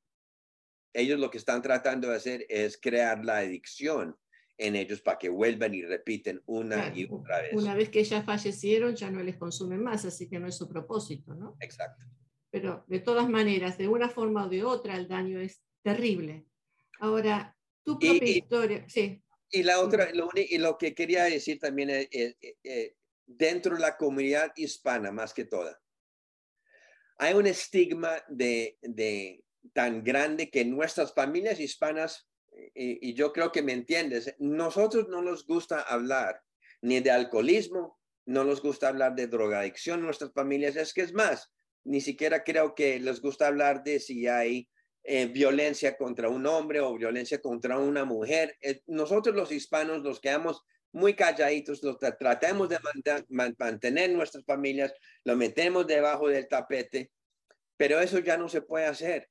[0.93, 4.17] Ellos lo que están tratando de hacer es crear la adicción
[4.57, 7.53] en ellos para que vuelvan y repiten una y otra vez.
[7.53, 10.69] Una vez que ya fallecieron, ya no les consumen más, así que no es su
[10.69, 11.57] propósito, ¿no?
[11.59, 12.05] Exacto.
[12.51, 16.45] Pero de todas maneras, de una forma o de otra, el daño es terrible.
[16.99, 19.21] Ahora, tu propia historia, sí.
[19.51, 22.35] Y la otra, lo, y lo que quería decir también es,
[23.25, 25.79] dentro de la comunidad hispana, más que toda,
[27.17, 32.27] hay un estigma de, de tan grande que nuestras familias hispanas,
[32.73, 36.41] y, yo creo que me entiendes, nosotros no nos gusta hablar
[36.81, 41.51] ni de alcoholismo, no nos gusta hablar de drogadicción nuestras familias, es que es más,
[41.89, 44.69] ni siquiera creo que les gusta hablar de si hay
[45.03, 48.55] eh, violencia contra un hombre o violencia contra una mujer.
[48.61, 52.77] Eh, nosotros los hispanos nos quedamos muy calladitos, los tratamos de
[53.57, 57.11] mantener nuestras familias, lo metemos debajo del tapete,
[57.75, 59.27] pero eso ya no se puede hacer,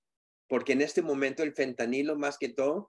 [0.49, 2.89] porque en este momento el fentanilo más que todo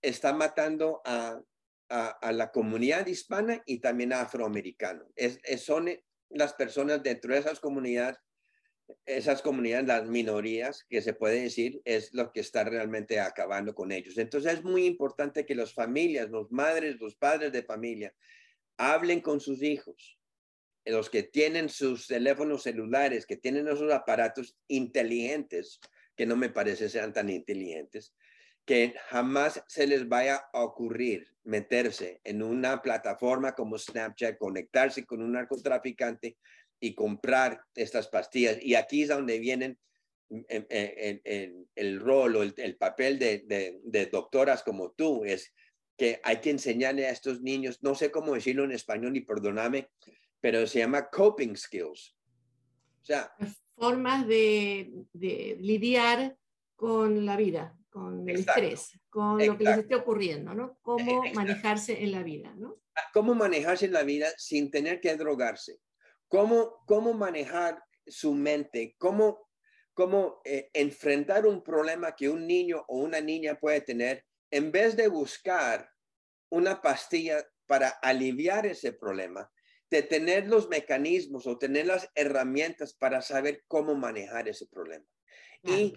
[0.00, 1.40] está matando a,
[1.88, 5.08] a, la comunidad hispana y también a afroamericanos.
[5.16, 5.90] Es, son
[6.28, 8.18] las personas dentro de esas comunidades
[9.06, 13.92] esas comunidades, las minorías, que se puede decir, es lo que está realmente acabando con
[13.92, 14.18] ellos.
[14.18, 18.14] Entonces es muy importante que las familias, los madres, los padres de familia,
[18.76, 20.18] hablen con sus hijos,
[20.84, 25.80] los que tienen sus teléfonos celulares, que tienen esos aparatos inteligentes,
[26.16, 28.14] que no me parece sean tan inteligentes,
[28.64, 35.22] que jamás se les vaya a ocurrir meterse en una plataforma como Snapchat, conectarse con
[35.22, 36.36] un narcotraficante
[36.82, 38.58] y comprar estas pastillas.
[38.60, 39.78] Y aquí es donde vienen
[40.28, 43.44] el, rol o el, papel de,
[43.84, 45.54] de, doctoras como tú, es
[45.96, 49.90] que hay que enseñarle a estos niños, no sé cómo decirlo en español y perdóname,
[50.40, 52.16] pero se llama coping skills.
[53.00, 53.32] O sea,
[53.76, 56.36] formas de, de lidiar
[56.74, 60.78] con la vida, con el estrés, con lo que les esté ocurriendo, ¿no?
[60.82, 62.80] Cómo manejarse en la vida, ¿no?
[63.12, 65.78] Cómo manejarse en la vida sin tener que drogarse
[66.32, 69.50] cómo, cómo manejar su mente, cómo,
[69.92, 74.96] cómo eh, enfrentar un problema que un niño o una niña puede tener en vez
[74.96, 75.90] de buscar
[76.50, 79.52] una pastilla para aliviar ese problema,
[79.90, 85.04] de tener los mecanismos o tener las herramientas para saber cómo manejar ese problema.
[85.62, 85.92] y,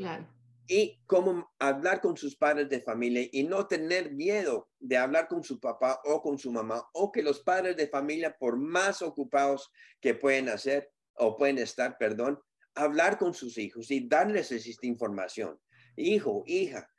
[0.68, 5.44] y cómo hablar con sus padres de familia y no tener miedo de hablar con
[5.44, 9.72] su papá o con su mamá o que los padres de familia, por más ocupados
[10.02, 12.40] que pueden hacer o pueden estar, perdón,
[12.74, 15.60] hablar con sus hijos y darles esta información.
[15.96, 16.90] Hijo, hija,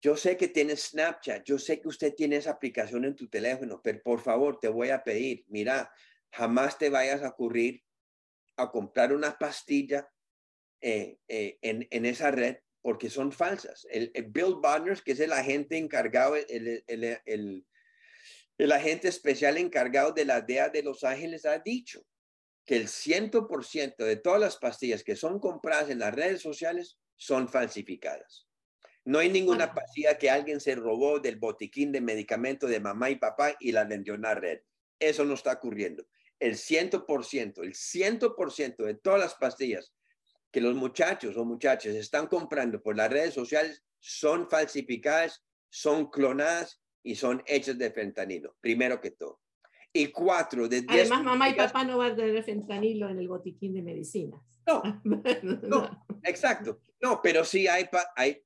[0.00, 3.80] yo sé que tienes Snapchat, yo sé que usted tiene esa aplicación en tu teléfono,
[3.82, 5.92] pero por favor te voy a pedir, mira,
[6.32, 7.84] jamás te vayas a ocurrir
[8.56, 10.08] a comprar una pastilla
[10.80, 13.86] eh, eh, en, en esa red porque son falsas.
[13.90, 17.64] El, Bill Bonners, que es el agente encargado, el, el,
[18.58, 22.04] el, agente especial encargado de la DEA de Los Ángeles, ha dicho
[22.66, 27.48] que el 100% de todas las pastillas que son compradas en las redes sociales son
[27.48, 28.48] falsificadas.
[29.04, 33.16] No hay ninguna pastilla que alguien se robó del botiquín de medicamento de mamá y
[33.16, 34.60] papá y la vendió en la red.
[34.98, 36.06] Eso no está ocurriendo.
[36.38, 39.92] El 100%, el 100% de todas las pastillas
[40.52, 46.80] que los muchachos o muchachas están comprando por las redes sociales son falsificadas, son clonadas
[47.02, 49.40] y son hechas de fentanilo, primero que todo.
[49.92, 51.10] Y cuatro de diez.
[51.10, 54.40] Además, mamá y papá no van a tener fentanilo en el botiquín de medicinas.
[54.66, 54.82] No,
[55.62, 56.80] no, exacto.
[57.00, 58.42] No, pero sí hay, hay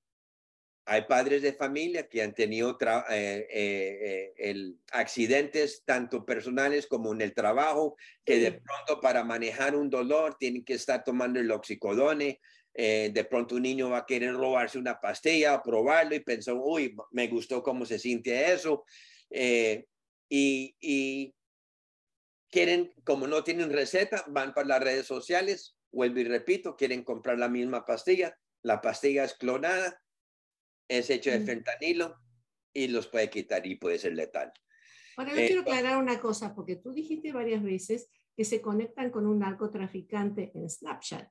[0.89, 2.79] hay padres de familia que han tenido
[3.11, 9.75] eh, eh, eh, accidentes tanto personales como en el trabajo, que de pronto para manejar
[9.75, 12.41] un dolor tienen que estar tomando el oxicodone.
[12.73, 17.27] de pronto un niño va a querer robarse una pastilla, probarlo y pensó, uy, me
[17.27, 18.85] gustó cómo se siente eso.
[19.29, 21.35] y, y
[22.49, 27.41] quieren, como no tienen receta, van para las redes sociales, vuelvo y repito, quieren comprar
[27.41, 28.39] la misma pastilla.
[28.63, 30.01] La pastilla es clonada
[30.89, 32.17] es hecho de fentanilo
[32.73, 34.53] y los puede quitar y puede ser letal.
[35.17, 39.27] Ahora, yo quiero aclarar una cosa, porque tú dijiste varias veces que se conectan con
[39.27, 41.29] un narcotraficante en Snapchat,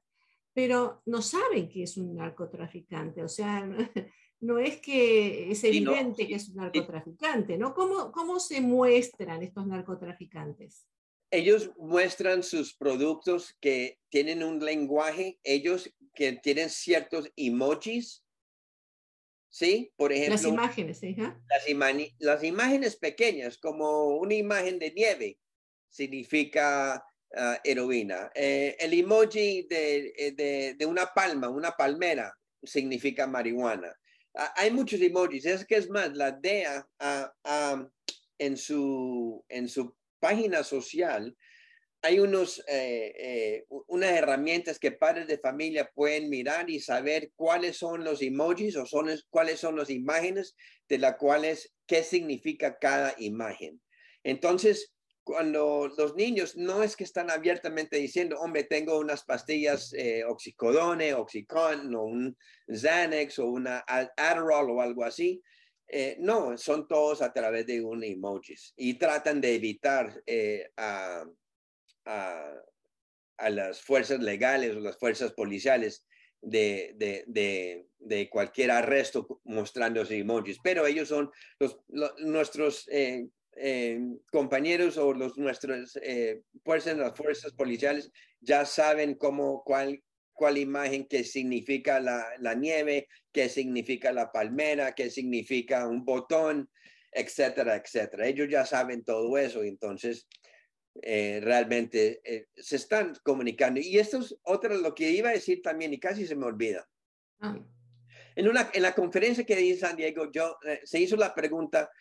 [0.54, 3.64] pero no saben que es un narcotraficante, o sea,
[4.40, 7.76] no es que es evidente que es un narcotraficante, ¿no?
[7.76, 10.88] ¿Cómo, ¿Cómo se muestran estos narcotraficantes?
[11.30, 18.25] Ellos muestran sus productos que tienen un lenguaje, ellos que tienen ciertos emojis
[19.56, 19.94] ¿sí?
[19.96, 20.34] Por ejemplo.
[20.34, 21.16] Las imágenes, ¿sí?
[21.16, 21.64] las,
[22.20, 25.40] las, imágenes pequeñas, como una imagen de nieve,
[25.90, 28.32] significa uh, heroína.
[28.36, 33.96] Eh, el emoji de, eh, de, de, una palma, una palmera, significa marihuana.
[34.58, 35.46] hay muchos emojis.
[35.46, 37.88] Es que es más, la DEA ha,
[38.38, 41.34] en su, en su página social
[42.06, 47.78] hay unos, eh, eh, unas herramientas que padres de familia pueden mirar y saber cuáles
[47.78, 50.56] son los emojis o son, cuáles son las imágenes
[50.88, 53.82] de las cuales, qué significa cada imagen.
[54.24, 60.24] Entonces, cuando los niños no es que están abiertamente diciendo, hombre, tengo unas pastillas eh,
[60.26, 62.38] oxicodone, oxicon, o un
[62.68, 65.42] Xanax, o una Adderall o algo así,
[65.88, 70.22] eh, no, son todos a través de un emojis y tratan de evitar
[70.78, 71.26] a,
[72.06, 72.62] a,
[73.50, 76.06] las fuerzas legales o las fuerzas policiales
[76.42, 76.94] de,
[77.28, 81.78] de, cualquier arresto mostrando emojis, pero ellos son los,
[82.20, 84.00] nuestros eh, eh,
[84.32, 91.08] compañeros o los nuestros eh, fuerzas, las fuerzas policiales ya saben cómo, cuál, cuál imagen
[91.08, 96.70] que significa la, la nieve, qué significa la palmera, qué significa un botón,
[97.12, 98.28] etcétera, etcétera.
[98.28, 100.28] Ellos ya saben todo eso, entonces
[101.02, 103.80] eh, realmente eh, se están comunicando.
[103.80, 106.88] Y esto es otra lo que iba a decir también y casi se me olvida.
[107.40, 107.58] Ah.
[108.36, 111.34] En, una, en la conferencia que di en San Diego, yo, eh, se hizo la
[111.34, 111.92] pregunta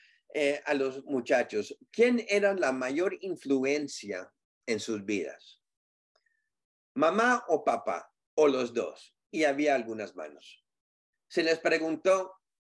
[0.64, 4.28] a los muchachos, ¿quién era la mayor influencia
[4.66, 5.62] en sus vidas?
[6.94, 8.12] ¿Mamá o papá?
[8.35, 9.16] O los dos.
[9.30, 10.66] Y había algunas manos.
[11.28, 12.33] Se les preguntó,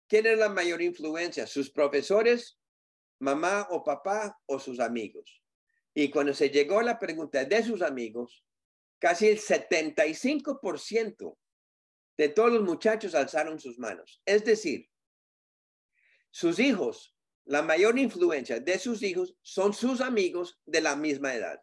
[0.09, 1.47] ¿quién era la mayor influencia?
[1.47, 2.59] ¿Sus profesores,
[3.21, 5.44] mamá o papá o sus amigos?
[5.95, 8.45] Y cuando se llegó la pregunta de sus amigos,
[8.99, 11.39] casi el 75%
[12.17, 14.21] de todos los muchachos alzaron sus manos.
[14.25, 14.91] Es decir,
[16.31, 21.63] sus hijos, la mayor influencia de sus hijos son sus amigos de la misma edad.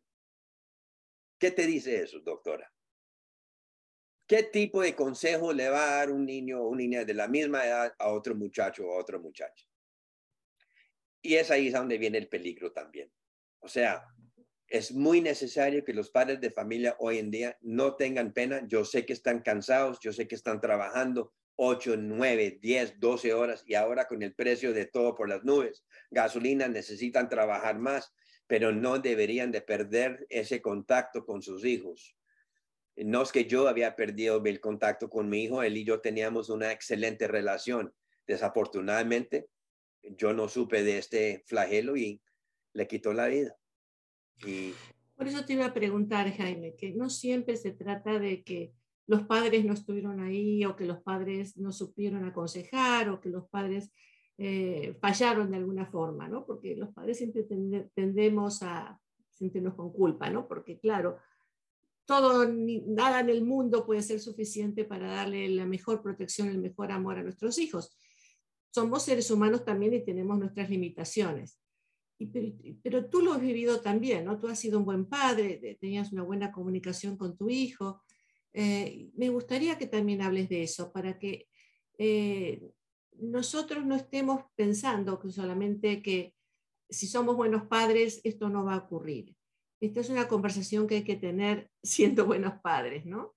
[1.37, 2.71] ¿Qué te dice eso, doctora?
[4.27, 7.27] ¿Qué tipo de consejo le va a dar un niño o una niña de la
[7.27, 9.65] misma edad a otro muchacho o a otra muchacha?
[11.21, 13.11] Y es ahí donde viene el peligro también.
[13.59, 14.07] O sea,
[14.71, 18.65] es muy necesario que los padres de familia hoy en día no tengan pena.
[18.67, 23.63] Yo sé que están cansados, yo sé que están trabajando 8, 9, 10, 12 horas
[23.67, 28.13] y ahora con el precio de todo por las nubes, gasolina, necesitan trabajar más,
[28.47, 32.15] pero no deberían de perder ese contacto con sus hijos.
[32.95, 36.49] No es que yo había perdido el contacto con mi hijo, él y yo teníamos
[36.49, 37.93] una excelente relación.
[38.25, 39.49] Desafortunadamente,
[40.01, 42.21] yo no supe de este flagelo y
[42.73, 43.57] le quitó la vida.
[45.15, 48.73] Por eso te iba a preguntar, Jaime, que no siempre se trata de que
[49.07, 53.47] los padres no estuvieron ahí o que los padres no supieron aconsejar o que los
[53.49, 53.91] padres
[54.37, 56.45] eh, fallaron de alguna forma, ¿no?
[56.45, 57.45] Porque los padres siempre
[57.93, 58.99] tendemos a
[59.29, 60.47] sentirnos con culpa, ¿no?
[60.47, 61.17] Porque claro,
[62.05, 66.91] todo, nada en el mundo puede ser suficiente para darle la mejor protección, el mejor
[66.91, 67.95] amor a nuestros hijos.
[68.71, 71.61] Somos seres humanos también y tenemos nuestras limitaciones
[72.83, 74.39] pero, tú lo has vivido también, ¿no?
[74.39, 78.03] Tú has sido un buen padre, tenías una buena comunicación con tu hijo.
[78.53, 81.47] Eh, me gustaría que también hables de eso, para que
[81.97, 82.71] eh,
[83.17, 86.33] nosotros no estemos pensando que solamente que
[86.89, 89.35] si somos buenos padres, esto no va a ocurrir.
[89.79, 93.35] Esta es una conversación que hay que tener siendo buenos padres, ¿no?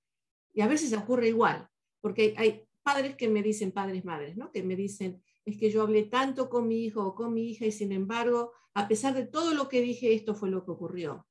[0.52, 1.68] Y a veces ocurre igual,
[2.00, 4.52] porque hay padres que me dicen, padres, madres, ¿no?
[4.52, 7.66] Que me dicen, es que yo hablé tanto con mi hijo o con mi hija
[7.66, 11.26] y sin embargo, a pesar de todo lo que dije, esto fue lo que ocurrió.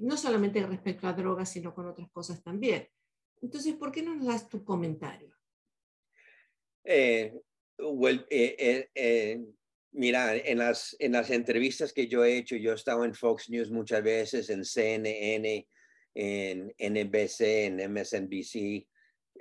[0.00, 2.86] no solamente respecto a drogas, sino con otras cosas también.
[3.40, 5.34] Entonces, ¿por qué no nos das tu comentario?
[6.84, 7.32] Eh,
[7.78, 9.40] eh, eh,
[9.92, 13.48] mira, en las, en las entrevistas que yo he hecho, yo he estado en Fox
[13.48, 15.66] News muchas veces, en CNN,
[16.14, 18.86] en NBC, en MSNBC,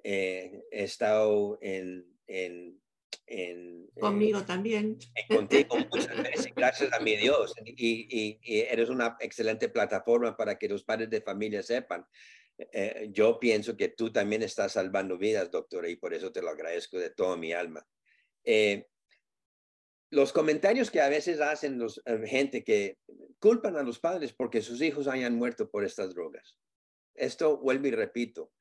[0.02, 2.80] he estado en, en
[3.28, 4.98] en, Conmigo también.
[5.28, 7.54] Contigo muchas veces, gracias a mi Dios.
[7.66, 8.08] Y,
[8.42, 12.06] y, eres una excelente plataforma para que los padres de familia sepan.
[12.58, 16.50] Eh, yo pienso que tú también estás salvando vidas, doctora, y por eso te lo
[16.50, 17.86] agradezco de toda mi alma.
[18.44, 18.88] Eh,
[20.12, 22.98] los comentarios que a veces hacen los, eh, gente que
[23.40, 26.58] culpan a los padres porque sus hijos hayan muerto por estas drogas.
[27.14, 28.52] Esto vuelvo y repito,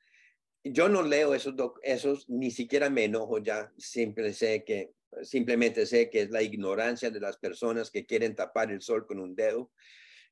[0.73, 4.93] yo no leo esos, esos, ni siquiera me enojo ya, siempre sé que,
[5.23, 9.19] simplemente sé que es la ignorancia de las personas que quieren tapar el sol con
[9.19, 9.71] un dedo,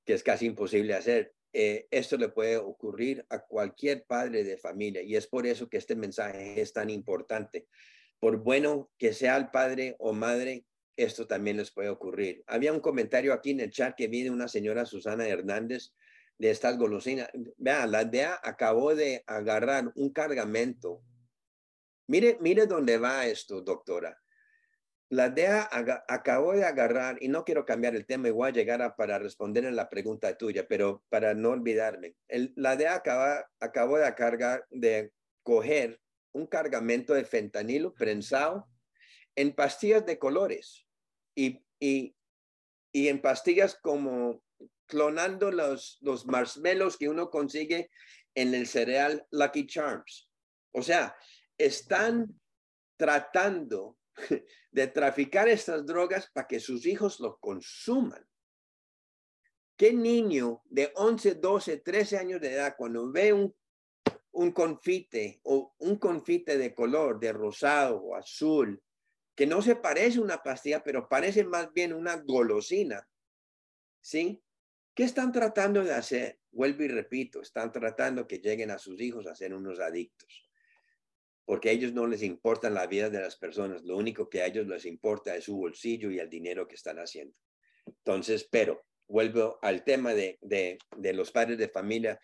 [0.04, 1.34] que es casi imposible hacer.
[1.52, 5.78] Eh, esto le puede ocurrir a cualquier padre de familia y es por eso que
[5.78, 7.66] este mensaje es tan importante.
[8.18, 10.66] Por bueno que sea el padre o madre,
[10.96, 12.42] esto también les puede ocurrir.
[12.46, 15.92] Había un comentario aquí en el chat que vi de una señora Susana Hernández
[16.38, 17.28] de estas golosinas.
[17.56, 21.02] Vean, la DEA acabó de agarrar un cargamento.
[22.08, 24.18] Mire, mire dónde va esto, doctora.
[25.08, 25.68] la DEA
[26.08, 29.88] acabó de agarrar, y no quiero cambiar el tema, igual llegar para responder a la
[29.88, 32.16] pregunta tuya, pero para no olvidarme,
[32.56, 33.02] la DEA
[33.60, 35.12] acabó de, cargar, de
[35.42, 36.00] coger
[36.32, 38.68] un cargamento de fentanilo prensado
[39.36, 40.86] en pastillas de colores
[41.36, 42.16] y, y,
[42.92, 44.42] y en pastillas como
[44.86, 47.90] clonando los, los marshmallows que uno consigue
[48.34, 50.28] en el cereal Lucky Charms.
[50.72, 51.16] O sea,
[51.58, 52.40] están
[52.96, 53.98] tratando
[54.70, 58.26] de traficar estas drogas para que sus hijos lo consuman.
[59.76, 63.54] ¿Qué niño de 11, 12, 13 años de edad cuando ve un,
[64.32, 68.82] un confite o un confite de color, de rosado o azul,
[69.34, 73.06] que no se parece a una pastilla, pero parece más bien una golosina,
[74.00, 74.42] ¿sí?
[74.96, 76.40] ¿Qué están tratando de hacer?
[76.50, 80.46] Vuelvo y repito, están tratando que lleguen a sus hijos a ser unos adictos
[81.46, 84.46] porque a ellos no les importa la vida de las personas, lo único que a
[84.46, 87.36] ellos les importa es su bolsillo y el dinero que están haciendo.
[87.86, 92.18] Entonces, pero vuelvo al tema de, de, de los padres de familia.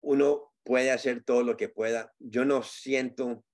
[0.00, 2.12] Uno puede hacer todo lo que pueda.
[2.18, 3.44] Yo no siento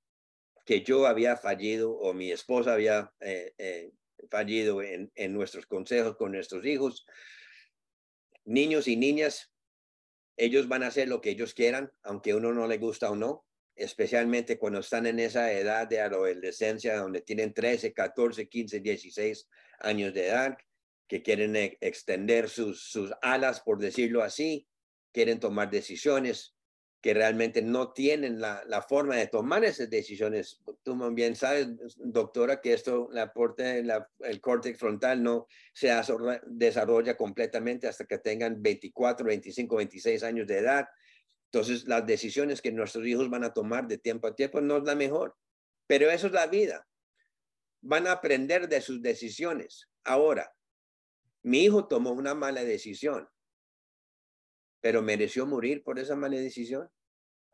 [0.64, 3.90] que yo había fallido o mi esposa había eh, eh,
[4.30, 7.04] fallido en, en nuestros consejos con nuestros hijos.
[8.48, 9.52] Niños y niñas,
[10.36, 13.44] ellos van a hacer lo que ellos quieran, aunque uno no le gusta o no
[13.78, 20.12] especialmente cuando están en esa edad de adolescencia, donde tienen 13, 14, 15, 16 años
[20.12, 20.58] de edad,
[21.06, 24.66] que quieren e, extender sus alas, por decirlo así,
[25.12, 26.56] quieren tomar decisiones
[27.00, 30.60] que realmente no tienen la, la forma de tomar esas decisiones.
[30.82, 35.92] Tú bien sabes, doctora, que esto, la aporte, la, el córtex frontal no se
[36.46, 40.88] desarrolla completamente hasta que tengan 24, 25, 26 años de edad
[41.50, 44.84] entonces, las decisiones que nuestros hijos van a tomar de tiempo a tiempo no es
[44.84, 45.34] la mejor,
[45.86, 46.86] pero eso es la vida.
[47.80, 49.88] Van a aprender de sus decisiones.
[50.04, 50.52] Ahora,
[51.42, 53.26] mi hijo tomó una mala decisión,
[54.80, 56.36] pero mereció morir por esa mala.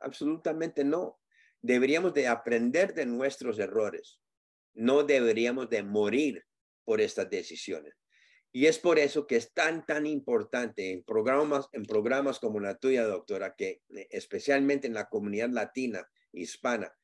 [0.01, 1.19] Absolutamente no.
[1.63, 4.21] Deberíamos de aprender de nuestros errores.
[4.75, 6.45] No deberíamos de morir
[6.85, 7.95] por estas decisiones.
[8.53, 12.77] Y es por eso que es tan, tan importante en programas, en programas como la
[12.77, 16.95] tuya, doctora, que eh, especialmente en la comunidad latina, hispana,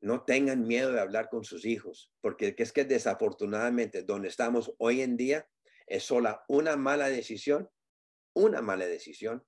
[0.00, 5.00] no tengan miedo de hablar con sus hijos, porque es que desafortunadamente donde estamos hoy
[5.00, 5.48] en día
[5.86, 7.70] es sola una mala decisión,
[8.34, 9.44] una mala decisión,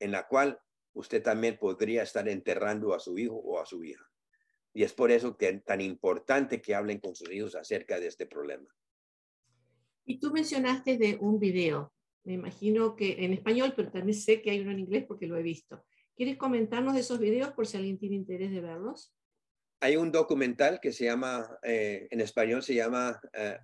[0.00, 0.58] en la cual
[0.92, 4.04] usted también podría estar enterrando a su hijo o a su hija.
[4.72, 8.08] Y es por eso que es tan importante que hablen con sus hijos acerca de
[8.08, 8.68] este problema.
[10.04, 11.92] Y tú mencionaste de un video,
[12.24, 15.36] me imagino que en español, pero también sé que hay uno en inglés porque lo
[15.36, 15.84] he visto.
[16.16, 19.14] ¿Quieres comentarnos de esos videos por si alguien tiene interés de verlos?
[19.80, 23.56] Hay un documental que se llama, eh, en español se llama eh,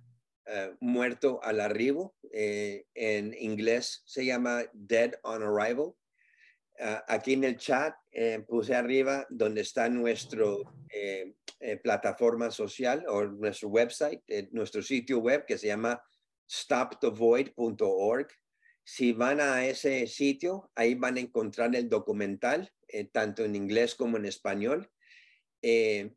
[0.47, 5.93] eh, Muerto al Arribo, en inglés se llama Dead on Arrival.
[6.79, 7.95] Ah, aquí en el chat
[8.47, 10.73] puse arriba donde está nuestro
[11.83, 14.21] plataforma social o nuestro website,
[14.51, 16.01] nuestro sitio web que se llama
[16.47, 18.27] stopthevoid.org.
[18.83, 23.95] Si van a ese sitio, ahí van a encontrar el documental, eh, tanto en inglés
[23.95, 24.89] como en español.
[25.61, 26.13] Eh,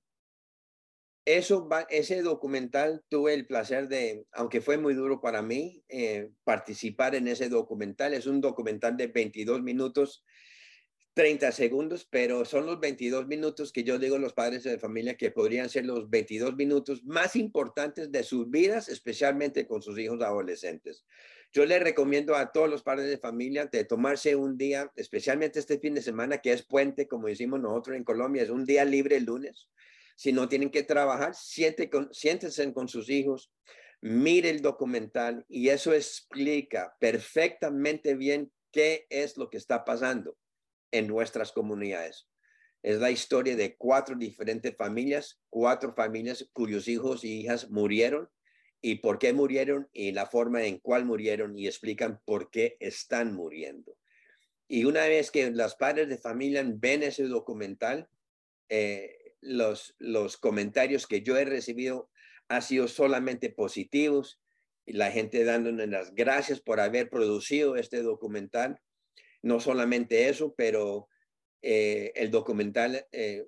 [1.25, 7.17] eso ese documental tuve el placer de, aunque fue muy duro para mí, eh, participar
[7.17, 8.15] en ese documental.
[8.15, 10.25] Es un documental de 22 minutos
[11.15, 15.17] 30 segundos, pero son los 22 minutos que yo digo a los padres de familia
[15.17, 20.23] que podrían ser los 22 minutos más importantes de sus vidas, especialmente con sus hijos
[20.23, 21.05] adolescentes.
[21.53, 25.81] Yo les recomiendo a todos los padres de familia de tomarse un día, especialmente este
[25.81, 29.17] fin de semana, que es puente, como decimos nosotros en Colombia, es un día libre
[29.17, 29.69] el lunes.
[30.15, 33.53] Si no tienen que trabajar, siéntense con sus hijos,
[34.01, 40.37] mire el documental y eso explica perfectamente bien qué es lo que está pasando
[40.93, 42.29] en nuestras comunidades.
[42.83, 48.29] Es la historia de cuatro diferentes familias, cuatro familias cuyos hijos y hijas murieron
[48.81, 53.35] y por qué murieron y la forma en cual murieron y explican por qué están
[53.35, 53.97] muriendo.
[54.67, 58.09] Y una vez que los padres de familia ven ese documental,
[58.69, 62.09] eh, los, los comentarios que yo he recibido
[62.49, 64.41] han sido solamente positivos
[64.87, 68.81] y la gente dándonos las gracias por haber producido este documental
[69.43, 71.09] no solamente eso, pero
[71.63, 73.47] eh, el documental, eh,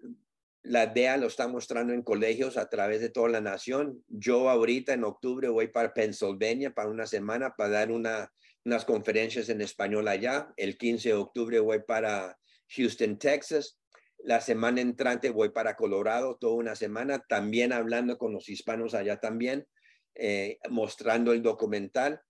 [0.62, 4.04] la DEA lo está mostrando en colegios a través de toda la nación.
[4.08, 8.32] Yo ahorita en octubre voy para Pennsylvania para una semana para dar una,
[8.64, 10.52] unas conferencias en español allá.
[10.56, 12.38] El 15 de octubre voy para
[12.68, 13.78] Houston, Texas.
[14.18, 19.18] La semana entrante voy para Colorado toda una semana, también hablando con los hispanos allá
[19.18, 19.66] también,
[20.14, 22.22] eh, mostrando el documental.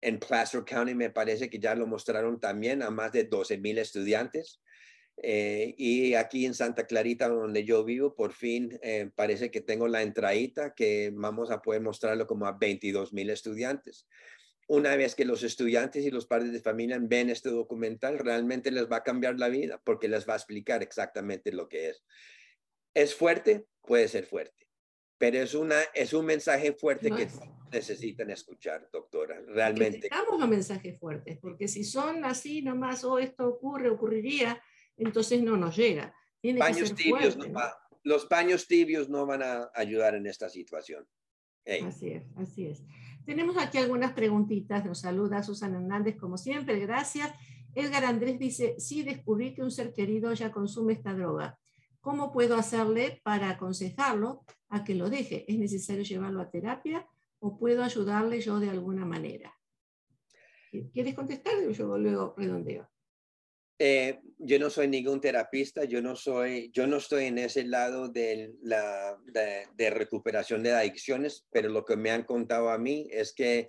[0.00, 3.78] En Placer County me parece que ya lo mostraron también a más de 12 mil
[3.78, 4.60] estudiantes.
[5.20, 9.88] Eh, y aquí en Santa Clarita, donde yo vivo, por fin eh, parece que tengo
[9.88, 14.06] la entradita que vamos a poder mostrarlo como a 22 mil estudiantes.
[14.68, 18.86] Una vez que los estudiantes y los padres de familia ven este documental, realmente les
[18.86, 22.04] va a cambiar la vida porque les va a explicar exactamente lo que es.
[22.94, 23.64] ¿Es fuerte?
[23.82, 24.67] Puede ser fuerte,
[25.18, 27.28] pero es, una, es un mensaje fuerte que
[27.72, 29.98] necesitan escuchar, doctora, realmente.
[29.98, 34.62] Necesitamos los mensajes fuertes, porque si son así nomás, o oh, esto ocurre, ocurriría,
[34.96, 36.14] entonces no nos llega.
[36.58, 37.36] paños tibios
[38.04, 41.06] los paños tibios no van a ayudar en esta situación.
[41.86, 42.82] Así es, así es.
[43.26, 44.84] Tenemos aquí algunas preguntitas.
[44.86, 47.30] Nos saluda Susana Hernández, como siempre, gracias.
[47.74, 51.58] Edgar Andrés dice, sí descubrí que un ser querido ya consume esta droga.
[52.00, 55.44] ¿Cómo puedo hacerle para aconsejarlo a que lo deje?
[55.50, 57.06] ¿Es necesario llevarlo a terapia
[57.40, 59.54] o puedo ayudarle yo de alguna manera?
[60.92, 61.54] ¿Quieres contestar?
[61.70, 62.88] Yo luego redondeo.
[63.80, 68.08] Eh, yo no soy ningún terapista, yo no soy, yo no estoy en ese lado
[68.08, 73.32] de la de, recuperación de adicciones, pero lo que me han contado a mí es
[73.32, 73.68] que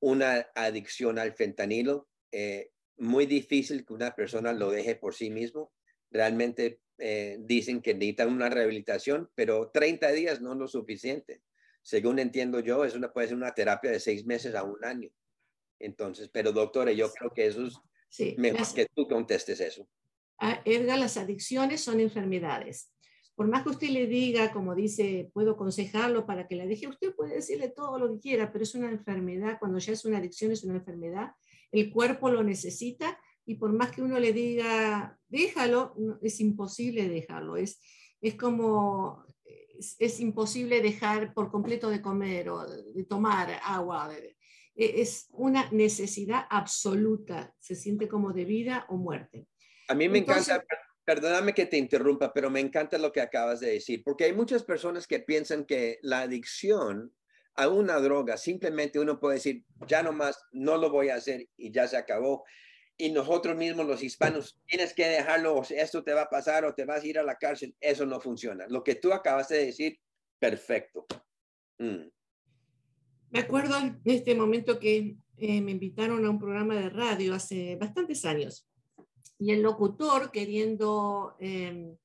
[0.00, 5.72] una adicción al fentanilo, eh, muy difícil que una persona lo deje por sí mismo.
[6.10, 11.42] Realmente eh, dicen que necesitan una rehabilitación, pero 30 días no es lo suficiente.
[11.82, 15.10] Según entiendo yo, es una, puede ser una terapia de seis meses a un año.
[15.78, 17.80] Entonces, pero doctora, yo creo que eso es
[18.10, 19.88] Sí, Mejor que tú contestes eso.
[20.38, 22.92] A Edgar, las adicciones son enfermedades.
[23.36, 27.14] Por más que usted le diga, como dice, puedo aconsejarlo para que la deje, usted
[27.14, 30.50] puede decirle todo lo que quiera, pero es una enfermedad, cuando ya es una adicción,
[30.50, 31.30] es una enfermedad,
[31.70, 33.18] el cuerpo lo necesita
[33.50, 37.56] y por más que uno le diga, déjalo, es imposible dejarlo.
[37.56, 37.80] Es,
[38.20, 39.26] es como,
[39.98, 44.08] es, imposible dejar por completo de comer o de tomar agua.
[44.08, 44.36] De,
[44.76, 49.48] e, es una necesidad absoluta, se siente como de vida o muerte.
[49.88, 50.62] A mí me encanta,
[51.04, 54.62] perdóname que te interrumpa, pero me encanta lo que acabas de decir, porque hay muchas
[54.62, 57.12] personas que piensan que la adicción
[57.56, 61.48] a una droga, simplemente uno puede decir, ya no más, no lo voy a hacer
[61.56, 62.44] y ya se acabó.
[63.00, 66.84] Y nosotros mismos los hispanos, tienes que dejarlo, esto te va a pasar o te
[66.84, 68.66] vas a ir a la cárcel, eso no funciona.
[68.68, 69.98] Lo que tú acabas de decir,
[70.38, 71.06] perfecto.
[71.78, 72.10] Mm.
[73.30, 77.76] Me acuerdo en este momento que eh, me invitaron a un programa de radio hace
[77.76, 78.68] bastantes años
[79.38, 81.96] y el locutor queriendo, em,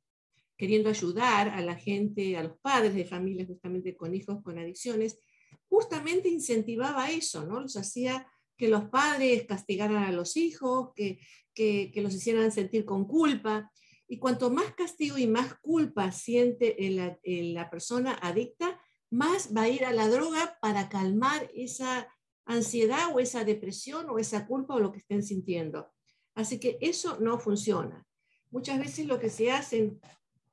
[0.55, 5.19] queriendo ayudar a la gente, a los padres de familias justamente con hijos con adicciones,
[5.67, 7.59] justamente incentivaba eso, ¿no?
[7.59, 8.25] Los hacía
[8.57, 11.19] que los padres castigaran a los hijos, que,
[11.53, 13.71] que, los hicieran sentir con culpa.
[14.07, 18.79] Y cuanto más castigo y más culpa siente la, la persona adicta,
[19.09, 22.07] más va a ir a la droga para calmar esa
[22.45, 25.91] ansiedad o esa depresión o esa culpa o lo que estén sintiendo.
[26.35, 28.05] Así que eso no funciona.
[28.51, 29.99] Muchas veces lo que se hacen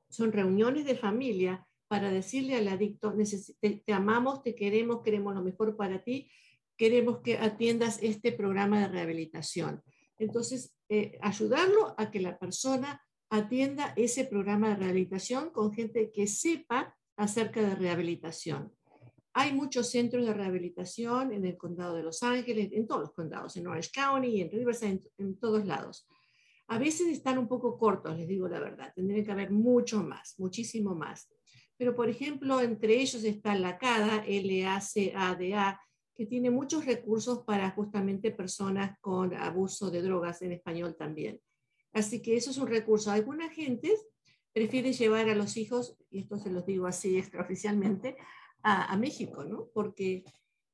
[0.09, 3.13] son reuniones de familia para decirle al adicto,
[3.59, 6.29] te, amamos, te queremos, queremos lo mejor para ti,
[6.77, 9.81] queremos que atiendas este programa de rehabilitación.
[10.17, 16.27] Entonces, eh, ayudarlo a que la persona atienda ese programa de rehabilitación con gente que
[16.27, 18.71] sepa acerca de rehabilitación.
[19.33, 23.57] Hay muchos centros de rehabilitación en el condado de Los Ángeles, en todos los condados,
[23.57, 26.07] en Orange County, en Riverside, en, todos lados.
[26.67, 28.93] A veces están un poco cortos, les digo la verdad.
[28.95, 31.27] Tendría que haber mucho más, muchísimo más.
[31.75, 35.81] Pero, por ejemplo, entre ellos está la CADA, LACADA,
[36.15, 41.41] que tiene muchos recursos para justamente personas con abuso de drogas en español también.
[41.91, 43.11] Así que eso es un recurso.
[43.11, 44.05] Algunas gentes
[44.51, 48.17] prefiere llevar a los hijos, y esto se los digo así extraoficialmente,
[48.65, 49.67] a, México, ¿no?
[49.73, 50.23] Porque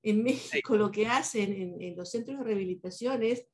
[0.03, 3.47] en México lo que hacen en, los centros de rehabilitación es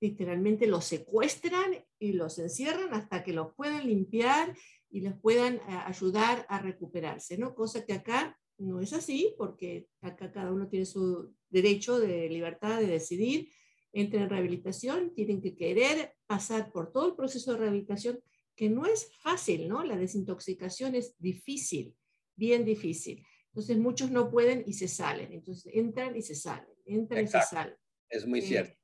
[0.00, 4.56] literalmente los secuestran y los encierran hasta que los puedan limpiar
[4.90, 7.52] y les puedan eh, ayudar a recuperarse, ¿no?
[7.56, 12.80] Cosa que acá no es así, porque acá cada uno tiene su derecho de libertad
[12.80, 13.50] de decidir,
[13.92, 18.20] entran en rehabilitación, tienen que querer pasar por todo el proceso de rehabilitación
[18.54, 19.82] que no es fácil, ¿no?
[19.84, 21.94] La desintoxicación es difícil,
[22.36, 23.24] bien difícil.
[23.48, 25.32] Entonces muchos no pueden y se salen.
[25.32, 27.76] Entonces entran y se salen, entran y se salen.
[28.08, 28.78] Es muy cierto.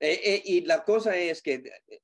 [0.00, 2.02] Eh, eh, y la cosa es que eh,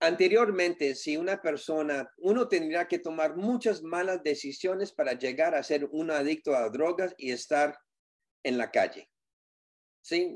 [0.00, 5.84] anteriormente, si una persona, uno tendría que tomar muchas malas decisiones para llegar a ser
[5.92, 7.78] un adicto a drogas y estar
[8.42, 9.08] en la calle.
[10.02, 10.34] ¿Sí?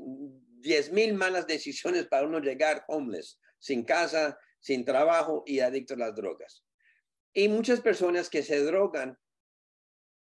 [0.59, 5.99] Diez mil malas decisiones para uno llegar homeless, sin casa, sin trabajo y adictos a
[5.99, 6.63] las drogas.
[7.33, 9.17] Y muchas personas que se drogan,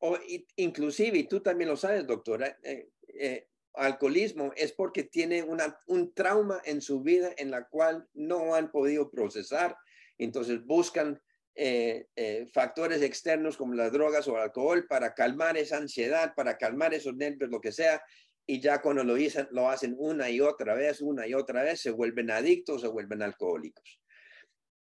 [0.00, 0.18] o
[0.56, 5.44] inclusive, y tú también lo sabes, doctora, eh, eh, alcoholismo es porque tiene
[5.86, 9.76] un trauma en su vida en la cual no han podido procesar.
[10.18, 11.20] Entonces buscan
[11.54, 12.06] eh,
[12.52, 17.50] factores externos como las drogas o alcohol para calmar esa ansiedad, para calmar esos nervios,
[17.50, 18.02] lo que sea.
[18.46, 21.80] Y ya cuando lo, dicen, lo hacen una y otra vez, una y otra vez,
[21.80, 23.99] se vuelven adictos, se vuelven alcohólicos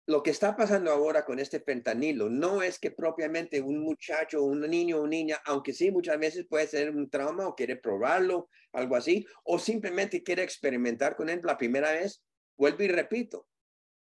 [0.06, 4.60] lo que está pasando ahora con este fentanilo no es que propiamente un muchacho, un
[4.62, 8.96] niño o niña, aunque sí muchas veces puede ser un trauma o quiere probarlo, algo
[8.96, 12.22] así, o simplemente quiere experimentar con él la primera vez,
[12.56, 13.46] vuelvo y repito,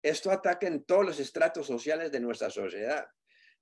[0.01, 3.05] esto ataca en todos los estratos sociales de nuestra sociedad.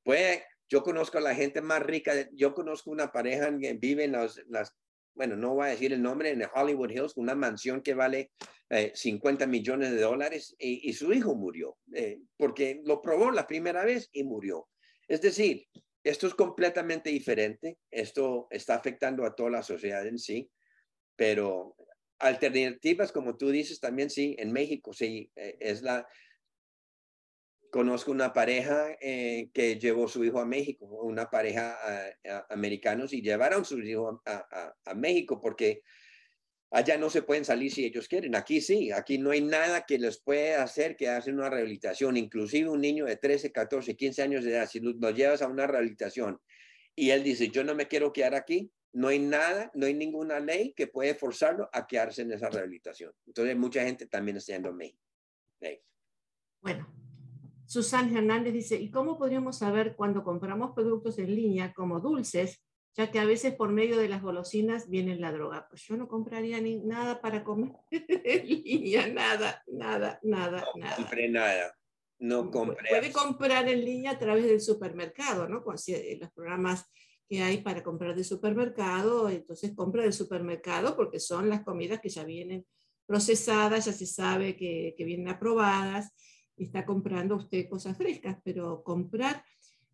[0.03, 4.13] Pues yo conozco a la gente más rica, yo conozco una pareja que vive en
[4.13, 4.75] las, las
[5.14, 8.32] bueno, no voy a decir el nombre, en Hollywood Hills, una mansión que vale
[8.93, 13.84] 50 eh, millones de dólares y, su hijo murió eh, porque lo probó la primera
[13.84, 14.70] vez y murió.
[15.07, 15.68] Es decir,
[16.03, 20.49] esto es completamente diferente, esto está afectando a toda la sociedad en sí,
[21.16, 21.76] pero
[22.20, 26.07] alternativas, como tú dices, también sí, en México sí, eh, es la,
[27.72, 31.78] conozco una pareja eh, que llevó su hijo a México, una pareja
[32.24, 35.82] uh, americanos y llevaron su hijo a, a, México porque
[36.69, 38.36] allá no se pueden salir si ellos quieren.
[38.36, 42.17] Aquí sí, aquí no hay nada que les pueda hacer que hacen una rehabilitación.
[42.17, 45.65] Inclusive un niño de 13, 14, 15 años de edad, si lo llevas a una
[45.65, 46.41] rehabilitación
[46.93, 50.41] y él dice, yo no me quiero quedar aquí, no hay nada, no hay ninguna
[50.41, 53.13] ley que puede forzarlo a quedarse en esa rehabilitación.
[53.26, 54.99] Entonces mucha gente también está yendo a México.
[56.61, 57.01] Bueno,
[57.72, 62.61] Susan Hernández dice, ¿y cómo podríamos saber cuando compramos productos en línea como dulces,
[62.97, 65.67] ya que a veces por medio de las golosinas viene la droga?
[65.69, 70.95] Pues yo no compraría ni nada para comer en línea, nada, nada, nada, no nada.
[70.97, 71.74] Compré nada.
[72.19, 72.89] No compré.
[72.89, 75.63] Puede comprar en línea a través del supermercado, ¿no?
[75.63, 76.86] Con los programas
[77.30, 82.09] que hay para comprar de supermercado, entonces compra del supermercado porque son las comidas que
[82.09, 82.65] ya vienen
[83.05, 86.11] procesadas, ya se sabe que, que vienen aprobadas
[86.64, 89.43] está comprando usted cosas frescas, pero comprar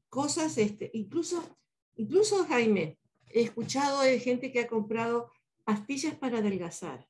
[0.09, 1.57] cosas, este, incluso,
[1.95, 2.99] incluso Jaime,
[3.29, 5.31] he escuchado de gente que ha comprado
[5.63, 7.07] pastillas para adelgazar.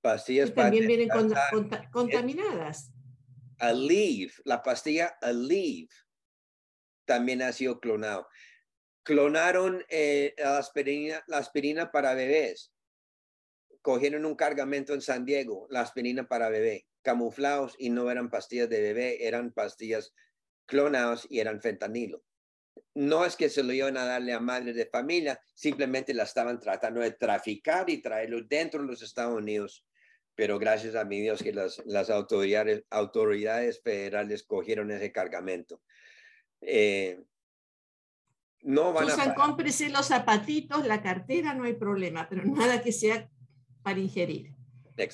[0.00, 1.08] Pastillas para también vienen
[1.92, 2.92] contaminadas.
[3.58, 5.88] Aleve, la pastilla Aleve
[7.04, 8.28] también ha sido clonado.
[9.02, 12.72] Clonaron eh, la, aspirina, la aspirina para bebés.
[13.82, 18.68] Cogieron un cargamento en San Diego, la aspirina para bebé camuflados y no eran pastillas
[18.68, 20.12] de bebé, eran pastillas
[20.66, 22.22] clonadas y eran fentanilo.
[22.94, 26.60] No es que se lo iban a darle a madres de familia, simplemente la estaban
[26.60, 29.86] tratando de traficar y traerlo dentro de los Estados Unidos.
[30.34, 35.80] Pero gracias a mi Dios que las, las autoridades, autoridades federales cogieron ese cargamento.
[36.60, 37.20] Eh,
[38.60, 42.92] no van Susan, a cómprese los zapatitos, la cartera, no hay problema, pero nada que
[42.92, 43.30] sea
[43.88, 44.54] para ingerir.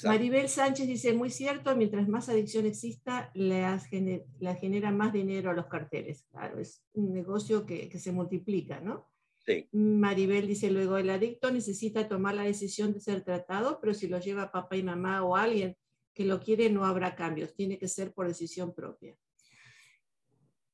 [0.02, 5.66] Maribel Sánchez dice, muy cierto, mientras más adicción exista, la, genera más dinero a los
[5.66, 6.26] carteles.
[6.32, 9.08] Claro, es un negocio que, se multiplica, ¿no?
[9.46, 9.68] Sí.
[9.70, 14.18] Maribel dice luego, el adicto necesita tomar la decisión de ser tratado, pero si lo
[14.18, 15.76] lleva papá y mamá o alguien
[16.14, 17.54] que lo quiere, no habrá cambios.
[17.54, 19.16] Tiene que ser por decisión propia.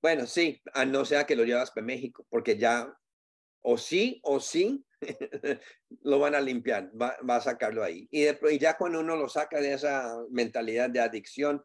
[0.00, 2.96] Bueno, sí, a no sea que lo llevas para México, porque ya
[3.62, 4.84] o sí o sí
[6.02, 8.08] lo van a limpiar, va, a sacarlo ahí.
[8.10, 11.62] Y, después, ya cuando uno lo saca de esa mentalidad de adicción,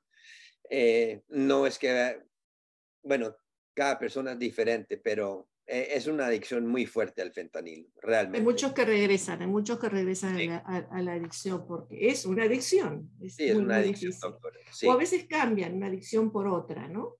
[0.69, 2.21] eh, no es que,
[3.03, 3.35] bueno,
[3.73, 8.37] cada persona es diferente, pero eh, es una adicción muy fuerte al fentanilo, realmente.
[8.37, 13.11] Hay muchos que regresan, hay muchos que regresan a, la, adicción porque es una adicción.
[13.27, 14.13] sí, es una adicción,
[14.85, 17.17] O a veces cambian una adicción por otra, ¿no?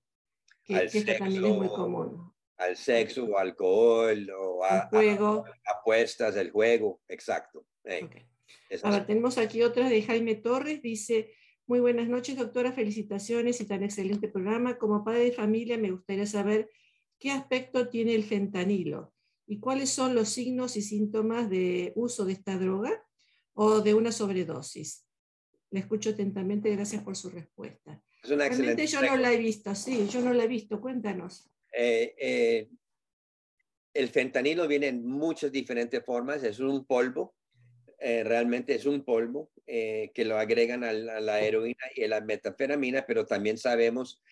[0.64, 5.44] Que, que también es muy común al sexo o alcohol o a, juego.
[5.64, 7.66] apuestas, el juego, exacto.
[8.82, 11.32] Ahora tenemos aquí otra de Jaime Torres, dice,
[11.66, 14.78] muy buenas noches doctora, felicitaciones y tan excelente programa.
[14.78, 16.70] Como padre de familia me gustaría saber
[17.18, 19.12] qué aspecto tiene el fentanilo
[19.46, 23.04] y cuáles son los signos y síntomas de uso de esta droga
[23.54, 25.06] o de una sobredosis.
[25.70, 28.00] Le escucho atentamente, gracias por su respuesta.
[28.22, 31.50] Es una excelente yo no la he visto, sí, yo no la he visto, cuéntanos.
[31.78, 32.68] Eh, eh,
[33.92, 37.34] el fentanilo viene en muchas diferentes formas, es un polvo,
[37.98, 43.04] eh, realmente es un polvo que lo agregan a la, heroína y a la metafenamina,
[43.04, 44.22] pero también sabemos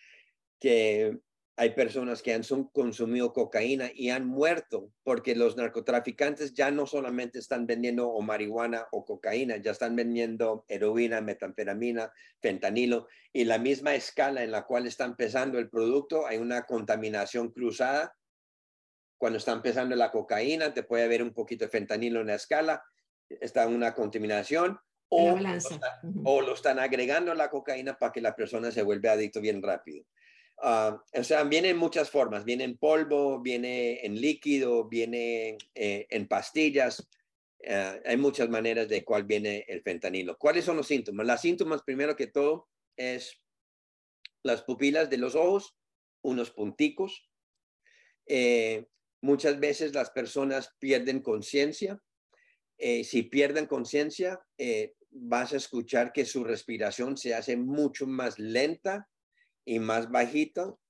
[0.60, 1.18] que
[1.56, 2.42] hay personas que han
[2.72, 8.88] consumido cocaína y han muerto porque los narcotraficantes ya no solamente están vendiendo o marihuana
[8.90, 14.86] o cocaína, ya están vendiendo heroína, metanfetamina, fentanilo y la misma escala en la cual
[14.86, 18.16] está empezando el producto, hay una contaminación cruzada.
[19.16, 22.82] Cuando está empezando la cocaína, te puede haber un poquito de fentanilo en la escala,
[23.28, 24.78] está una contaminación
[25.08, 25.38] o,
[26.24, 29.62] o lo están agregando a la cocaína para que la persona se vuelva adicto bien
[29.62, 30.04] rápido.
[30.58, 36.06] Ah, o sea, viene en muchas formas, viene en polvo, viene en líquido, viene eh,
[36.10, 37.08] en pastillas.
[37.68, 40.38] Ah, hay muchas maneras de cuál viene el fentanilo.
[40.38, 41.26] ¿Cuáles son los síntomas?
[41.26, 43.40] Los síntomas, primero que todo, es
[44.42, 45.76] las pupilas de los ojos,
[46.22, 47.28] unos punticos.
[48.26, 48.86] Eh,
[49.22, 52.00] muchas veces las personas pierden conciencia.
[52.78, 54.40] Eh, si pierden conciencia,
[55.10, 59.08] vas a escuchar que su respiración se hace mucho más lenta
[59.64, 60.80] y más bajito.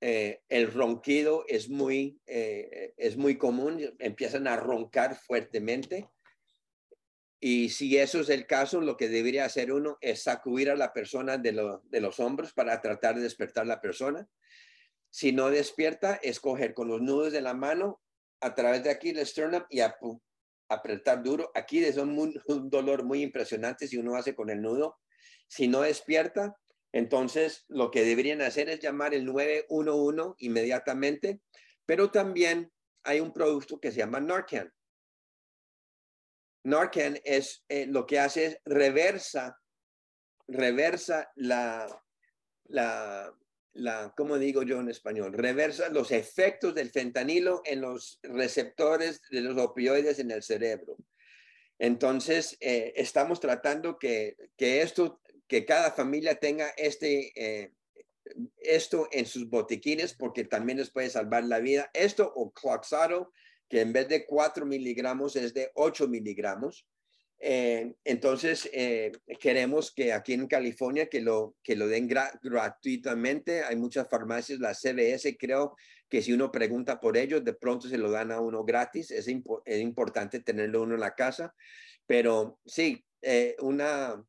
[0.00, 6.08] Eh, el ronquido es muy, eh, es muy común, empiezan a roncar fuertemente.
[7.40, 10.92] Y si eso es el caso, lo que debería hacer uno es sacudir a la
[10.92, 14.28] persona de, los hombros para tratar de despertar a la persona.
[15.10, 18.00] Si no despierta, es coger con los nudos de la mano
[18.40, 19.80] a través de aquí el sternum y
[20.68, 21.50] apretar duro.
[21.54, 24.98] Aquí es un, un dolor muy impresionante si uno hace con el nudo.
[25.46, 26.56] Si no despierta,
[26.92, 31.40] entonces, lo que deberían hacer es llamar el 911 inmediatamente,
[31.84, 32.72] pero también
[33.04, 34.72] hay un producto que se llama Narcan.
[36.64, 39.58] Narcan es eh, lo que hace es reversa,
[40.46, 41.86] reversa la,
[42.64, 43.32] la,
[43.74, 45.32] la, ¿cómo digo yo en español?
[45.34, 50.96] Reversa los efectos del fentanilo en los receptores de los opioides en el cerebro.
[51.78, 57.72] Entonces, eh, estamos tratando que, que esto que cada familia tenga este, eh,
[58.58, 61.90] esto en sus botiquines porque también les puede salvar la vida.
[61.94, 63.32] Esto o Cloxaro,
[63.68, 66.86] que en vez de 4 miligramos es de 8 miligramos.
[67.40, 73.62] Eh, entonces, eh, queremos que aquí en California que lo, que lo den gratuitamente.
[73.64, 75.76] Hay muchas farmacias, la CBS creo
[76.10, 79.10] que si uno pregunta por ellos, de pronto se lo dan a uno gratis.
[79.10, 81.54] Es, es importante tenerlo uno en la casa.
[82.06, 83.04] Pero sí,
[83.60, 84.24] una,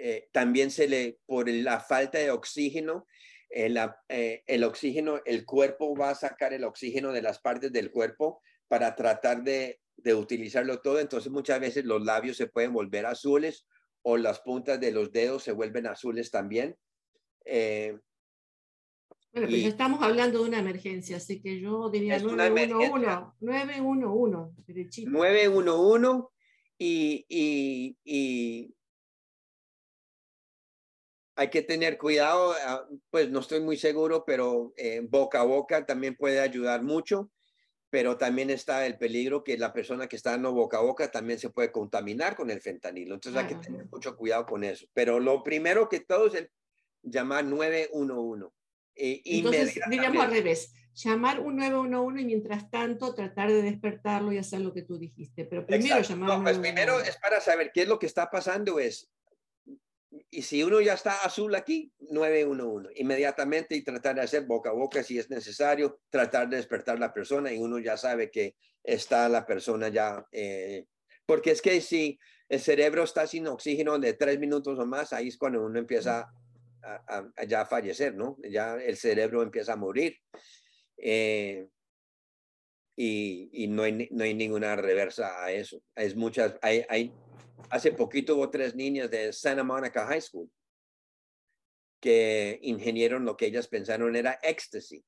[0.00, 3.06] eh, también se le, por la falta de oxígeno,
[3.50, 3.72] eh,
[4.08, 8.42] eh, el oxígeno, el cuerpo va a sacar el oxígeno de las partes del cuerpo
[8.68, 10.98] para tratar de, de utilizarlo todo.
[11.00, 13.66] Entonces muchas veces los labios se pueden volver azules
[14.02, 16.76] o las puntas de los dedos se vuelven azules también.
[17.44, 18.00] bueno,
[19.32, 24.50] pero estamos hablando de una emergencia, así que yo diría 911, 911,
[25.06, 26.28] 911
[26.78, 28.74] y, y, y
[31.36, 35.84] hay que tener cuidado, ah, pues no estoy muy seguro, pero eh, boca a boca
[35.84, 37.30] también puede ayudar mucho,
[37.90, 41.38] pero también está el peligro que la persona que está dando boca a boca también
[41.38, 43.14] se puede contaminar con el fentanilo.
[43.14, 44.86] Entonces hay que tener mucho cuidado con eso.
[44.92, 46.50] Pero lo primero que todo es el
[47.02, 48.46] llamar 911.
[48.96, 54.38] Eh, Entonces, diríamos al revés, llamar un 911 y mientras tanto tratar de despertarlo y
[54.38, 55.44] hacer lo que tú dijiste.
[55.44, 59.10] Pero primero llamar pues primero es para saber qué es lo que está pasando, es
[60.30, 64.72] y si uno ya está azul aquí, 911, inmediatamente y tratar de hacer boca a
[64.72, 69.28] boca si es necesario, tratar de despertar la persona y uno ya sabe que está
[69.28, 70.86] la persona ya, eh,
[71.26, 75.28] porque es que si el cerebro está sin oxígeno de tres minutos o más, ahí
[75.28, 76.30] es cuando uno empieza
[76.82, 78.36] a, ya fallecer, ¿no?
[78.42, 80.18] Ya el cerebro empieza a morir.
[80.98, 81.66] Eh,
[82.96, 85.82] y, y no, hay, no hay ninguna reversa a eso.
[85.96, 87.12] Es muchas, hay, hay
[87.70, 90.50] Hace poquito hubo tres niñas de Santa Monica High School
[92.00, 95.02] que ingenieron lo que ellas pensaron era éxtasis.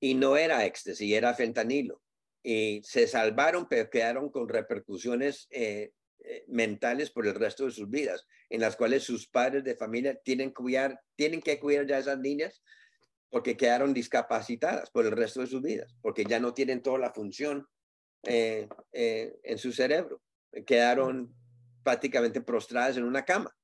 [0.00, 2.02] Y no era éxtasis, era fentanilo.
[2.42, 7.88] Y se salvaron, pero quedaron con repercusiones eh, eh, mentales por el resto de sus
[7.88, 12.00] vidas, en las cuales sus padres de familia tienen, cuidar, tienen que cuidar ya a
[12.00, 12.62] esas niñas
[13.30, 17.12] porque quedaron discapacitadas por el resto de sus vidas, porque ya no tienen toda la
[17.12, 17.66] función
[18.24, 20.20] eh, en su cerebro
[20.66, 21.34] quedaron
[21.82, 23.54] prácticamente prostradas en una cama.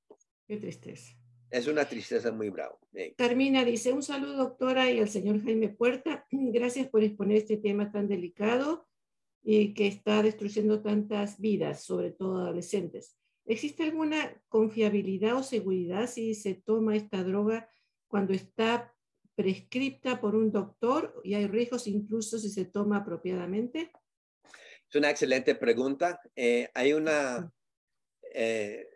[0.46, 1.14] Qué tristeza.
[1.50, 2.78] Es una tristeza muy bravo.
[3.16, 6.26] Termina, dice, un saludo doctora y al señor Jaime Puerta.
[6.30, 8.86] Gracias por exponer este tema tan delicado
[9.42, 13.16] y que está destruyendo tantas vidas, sobre todo adolescentes.
[13.46, 17.68] ¿Existe alguna confiabilidad o seguridad si se toma esta droga
[18.08, 18.94] cuando está
[19.34, 23.92] prescripta por un doctor y hay riesgos incluso si se toma apropiadamente?
[24.94, 26.20] Es una excelente pregunta.
[26.36, 27.52] Eh, hay una,
[28.32, 28.86] eh,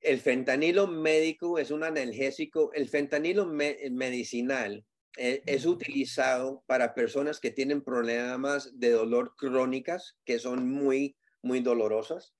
[0.00, 2.72] el fentanilo médico es un analgésico.
[2.72, 4.84] El fentanilo medicinal
[5.16, 11.58] eh, es utilizado para personas que tienen problemas de dolor crónicas, que son muy, muy
[11.58, 12.36] dolorosas.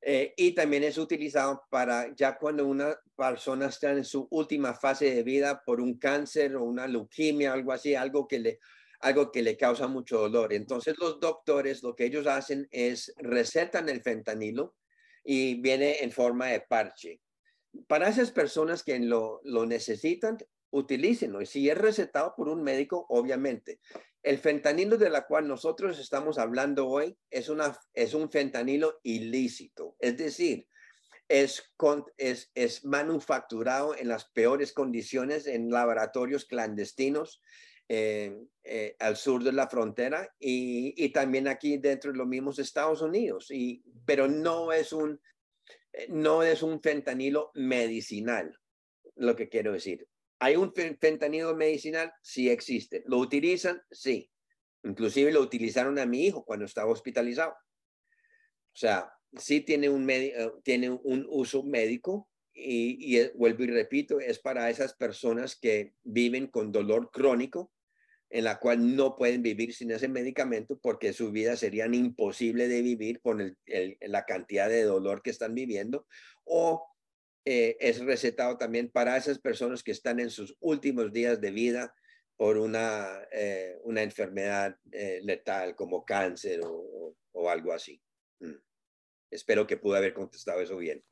[0.00, 5.14] Eh, y también es utilizado para ya cuando una persona está en su última fase
[5.14, 8.58] de vida por un cáncer o una leucemia, algo así, algo que le,
[9.04, 10.52] algo que le causa mucho dolor.
[10.52, 14.74] Entonces los doctores lo que ellos hacen es recetan el fentanilo
[15.22, 17.20] y viene en forma de parche.
[17.86, 20.38] Para esas personas que lo, lo necesitan,
[20.70, 21.42] utilícenlo.
[21.42, 23.80] Y si es recetado por un médico, obviamente.
[24.22, 29.96] El fentanilo de la cual nosotros estamos hablando hoy es, una, es un fentanilo ilícito,
[29.98, 30.66] es decir,
[31.28, 31.74] es,
[32.16, 37.42] es, es manufacturado en las peores condiciones en laboratorios clandestinos
[37.88, 42.58] eh, eh, al sur de la frontera y, y, también aquí dentro de los mismos
[42.58, 43.50] Estados Unidos.
[43.50, 45.20] Y, pero no es un,
[45.92, 48.58] eh, no es un fentanilo medicinal,
[49.16, 50.08] lo que quiero decir.
[50.38, 52.12] ¿Hay un fentanilo medicinal?
[52.22, 53.02] Sí existe.
[53.06, 53.82] ¿Lo utilizan?
[53.90, 54.30] Sí.
[54.82, 57.52] Inclusive lo utilizaron a mi hijo cuando estaba hospitalizado.
[57.52, 64.20] O sea, sí tiene un, eh, tiene un uso médico y, y, vuelvo y repito,
[64.20, 67.73] es para esas personas que viven con dolor crónico,
[68.34, 72.82] en la cual no pueden vivir sin ese medicamento porque su vida sería imposible de
[72.82, 73.56] vivir con
[74.00, 76.08] la cantidad de dolor que están viviendo,
[76.42, 76.84] o
[77.44, 81.94] eh, es recetado también para esas personas que están en sus últimos días de vida
[82.36, 88.02] por una, eh, una enfermedad eh, letal como cáncer o, o, algo así.
[88.40, 88.56] Mm.
[89.30, 91.04] Espero que pude haber contestado eso bien.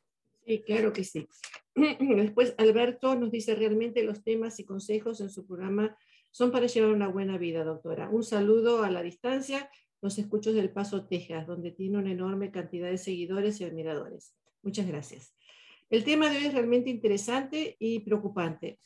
[0.45, 1.29] Sí, claro que sí.
[1.77, 5.97] Después, Alberto nos dice realmente los temas y consejos en su programa
[6.33, 8.09] son para llevar una buena vida, doctora.
[8.09, 9.71] Un saludo a la distancia,
[10.01, 14.35] los escuchos del Paso, Texas, donde tiene una enorme cantidad de seguidores y admiradores.
[14.63, 15.37] Muchas gracias.
[15.91, 18.79] El tema de hoy es realmente interesante y preocupante.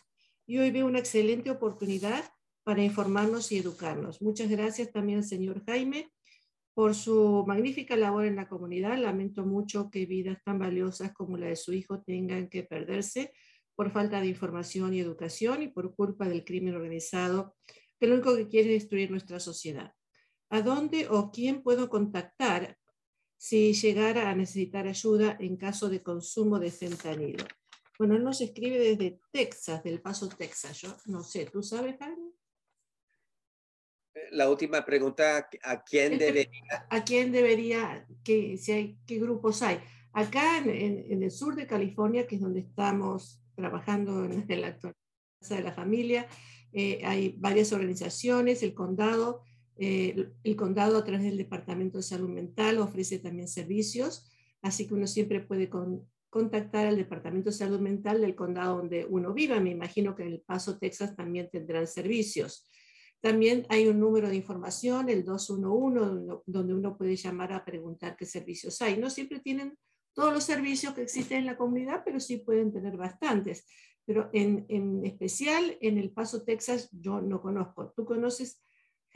[0.45, 2.25] Y hoy veo una excelente oportunidad
[2.65, 4.21] para informarnos y educarnos.
[4.21, 6.11] Muchas gracias también al señor Jaime
[6.75, 8.99] por su magnífica labor en la comunidad.
[8.99, 13.33] Lamento mucho que vidas tan valiosas como la de su hijo tengan que perderse
[13.77, 17.55] por falta de información y educación y por culpa del crimen organizado,
[18.01, 19.93] que lo único que quiere es destruir nuestra sociedad.
[20.51, 22.77] ¿A dónde o quién puedo contactar
[23.37, 27.45] si llegara a necesitar ayuda en caso de consumo de fentanilo.
[27.99, 30.81] Bueno, él nos escribe desde Texas, del Paso, Texas.
[30.81, 32.33] Yo no sé, ¿tú sabes, Jaime?
[34.33, 36.87] La última pregunta, ¿a quién debería?
[36.91, 39.81] ¿A quién debería, qué, si hay, qué grupos hay?
[40.13, 44.97] Acá en, el sur de California, que es donde estamos trabajando en, la actualidad
[45.49, 46.29] de la familia,
[46.73, 49.43] eh, hay varias organizaciones, el condado
[49.79, 54.31] eh, el condado a través del Departamento de Salud Mental ofrece también servicios,
[54.63, 55.69] así que uno siempre puede
[56.31, 59.61] contactar al Departamento de Salud Mental del condado donde uno viva.
[59.61, 62.67] Me imagino que en El Paso, Texas también tendrán servicios.
[63.21, 68.25] También hay un número de información, el 211, donde uno puede llamar a preguntar qué
[68.25, 68.97] servicios hay.
[68.97, 69.77] No siempre tienen
[70.17, 73.65] todos los servicios que existen en la comunidad, pero sí pueden tener bastantes.
[74.05, 77.93] Pero en, en especial en El Paso, Texas, yo no conozco.
[77.95, 78.61] ¿Tú conoces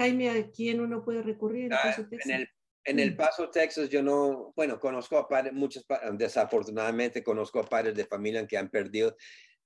[0.01, 1.95] Jaime, ¿a quién uno puede recurrir en, ah,
[2.25, 2.49] el,
[2.85, 5.85] en el, Paso, Texas, yo no, bueno, conozco a padres, muchos,
[6.15, 9.15] desafortunadamente conozco a padres de familia que han perdido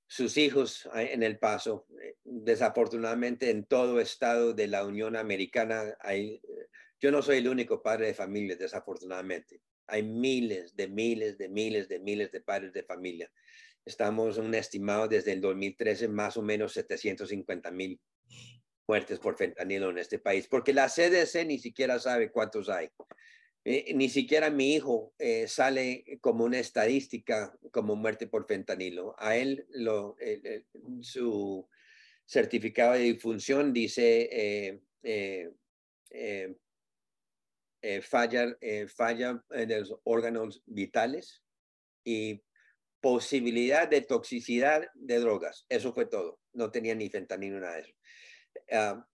[0.09, 1.87] sus hijos en el Paso.
[2.25, 6.43] Desafortunadamente, en todo estado de la Unión Americana, hay,
[7.01, 9.61] yo no soy el único padre de familia, desafortunadamente.
[9.87, 13.31] Hay miles de miles de miles de miles de padres de familia.
[13.85, 18.01] Estamos un estimado desde el 2013, más o menos 750 mil
[18.89, 22.89] muertes por fentanilo en este país, porque la CDC ni siquiera sabe cuántos hay.
[23.67, 29.15] Eh, ni siquiera mi hijo eh, sale como una estadística como muerte por fentanilo.
[29.19, 30.17] A él lo,
[31.01, 31.67] su
[32.27, 34.81] certificado de difunción dice
[37.87, 38.57] eh, falla,
[38.89, 41.43] falla en los órganos vitales
[42.03, 42.43] y
[43.03, 45.67] posibilidad de toxicidad de drogas.
[45.69, 46.41] Eso fue todo.
[46.55, 47.93] No tenía ni fentanilo, nada de eso.
[48.73, 49.07] Ah,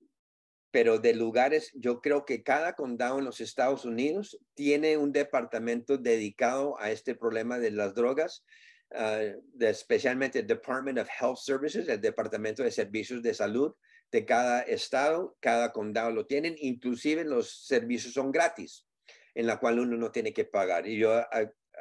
[0.70, 5.98] pero de lugares, yo creo que cada condado en los Estados Unidos tiene un departamento
[5.98, 8.44] dedicado a este problema de las drogas,
[8.94, 9.20] ah,
[9.58, 13.74] especialmente el Department of Health Services, el Departamento de Servicios de Salud
[14.10, 18.86] de cada estado, cada condado lo tienen, inclusive los servicios son gratis,
[19.34, 20.86] en la cual uno no tiene que pagar.
[20.86, 21.22] Y yo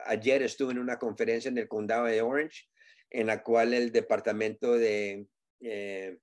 [0.05, 2.67] ayer estuve en una conferencia en el condado de Orange,
[3.09, 5.27] en la cual el Departamento de...
[5.61, 6.17] Eh,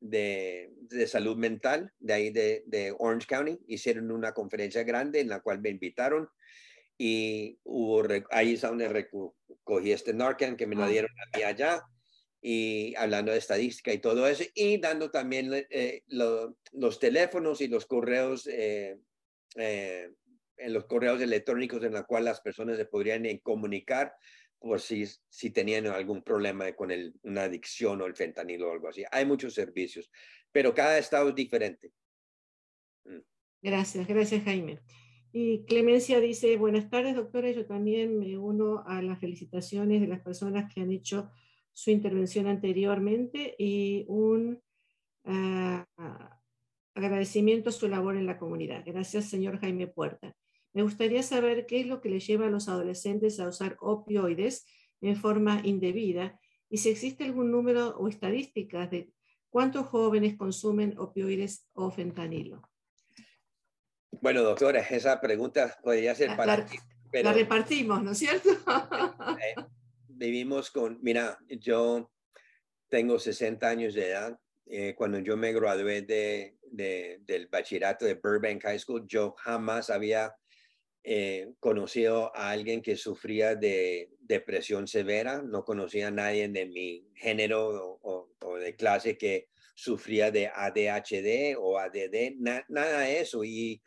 [0.00, 0.70] de,
[1.08, 3.58] salud mental de ahí de, Orange County.
[3.66, 6.28] Hicieron una conferencia grande en la cual me invitaron
[6.96, 10.88] y hubo, ahí es donde recogí este Narcan que me lo ah.
[10.88, 11.82] dieron a allá
[12.40, 17.86] y hablando de estadística y todo eso, y dando también eh, los teléfonos y los
[17.86, 18.98] correos, eh,
[19.56, 20.10] eh,
[20.56, 24.14] en los correos electrónicos en los cuales las personas se podrían comunicar
[24.58, 28.88] por si, si tenían algún problema con el, una adicción o el fentanilo o algo
[28.88, 29.04] así.
[29.12, 30.10] Hay muchos servicios,
[30.50, 31.92] pero cada estado es diferente.
[33.04, 33.20] Mm.
[33.62, 34.80] Gracias, gracias Jaime.
[35.32, 40.20] Y Clemencia dice, buenas tardes doctora, yo también me uno a las felicitaciones de las
[40.20, 41.30] personas que han hecho
[41.78, 44.60] su intervención anteriormente y un
[45.22, 45.86] ah,
[46.92, 48.82] agradecimiento a su labor en la comunidad.
[48.84, 50.34] Gracias, señor Jaime Puerta.
[50.72, 54.66] Me gustaría saber qué es lo que le lleva a los adolescentes a usar opioides
[55.00, 59.12] en forma indebida y si existe algún número o estadísticas de
[59.48, 62.68] cuántos jóvenes consumen opioides o fentanilo.
[64.20, 68.50] Bueno, doctora, esa pregunta podría ser para la, la repartimos, ¿no es cierto?
[70.18, 72.10] Vivimos con, mira, yo
[72.88, 74.36] tengo 60 años de edad.
[74.66, 76.56] Eh, cuando yo me gradué de,
[77.20, 80.34] del bachillerato de Burbank High School, yo jamás había
[81.04, 85.40] eh, conocido a alguien que sufría de depresión severa.
[85.40, 89.46] No conocía a nadie de mi género o, de clase que
[89.76, 93.44] sufría de ADHD o ADD, nada de eso.
[93.44, 93.80] Y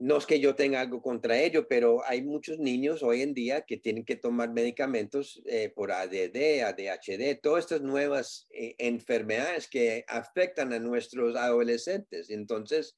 [0.00, 3.62] no es que yo tenga algo contra ello, pero hay muchos niños hoy en día
[3.62, 10.04] que tienen que tomar medicamentos eh, por ADD, ADHD, todas estas nuevas eh, enfermedades que
[10.06, 12.30] afectan a nuestros adolescentes.
[12.30, 12.96] Entonces,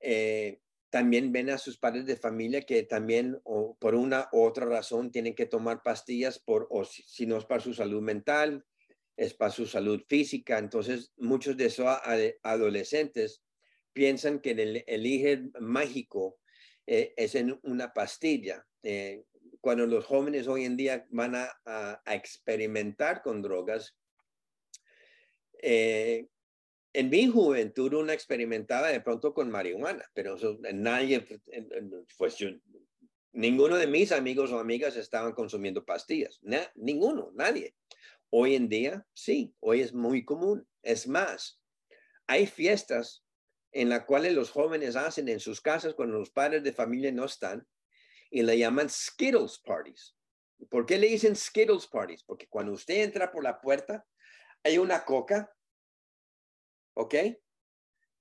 [0.00, 0.58] eh,
[0.90, 3.40] también ven a sus padres de familia que también
[3.78, 7.60] por una u otra razón tienen que tomar pastillas por, o si, no es para
[7.60, 8.64] su salud mental,
[9.16, 10.58] es para su salud física.
[10.58, 11.86] Entonces, muchos de esos
[12.42, 13.43] adolescentes
[13.94, 16.38] piensan que el, elige mágico
[16.86, 18.66] eh, es en una pastilla.
[18.82, 19.24] Eh,
[19.60, 23.96] cuando los jóvenes hoy en día van a, experimentar con drogas,
[25.62, 26.26] eh,
[26.92, 30.36] en mi juventud uno experimentaba de pronto con marihuana, pero
[30.74, 31.26] nadie,
[32.18, 32.36] pues
[33.32, 36.40] ninguno de mis amigos o amigas estaban consumiendo pastillas,
[36.74, 37.74] ninguno, nadie.
[38.28, 40.68] Hoy en día, sí, hoy es muy común.
[40.82, 41.60] Es más,
[42.26, 43.23] hay fiestas
[43.74, 47.24] en la cual los jóvenes hacen en sus casas cuando los padres de familia no
[47.24, 47.66] están
[48.30, 50.16] y le llaman Skittles parties.
[50.70, 52.22] ¿Por qué le dicen Skittles parties?
[52.22, 54.06] Porque cuando usted entra por la puerta,
[54.62, 55.52] hay una coca,
[56.94, 57.14] ¿ok?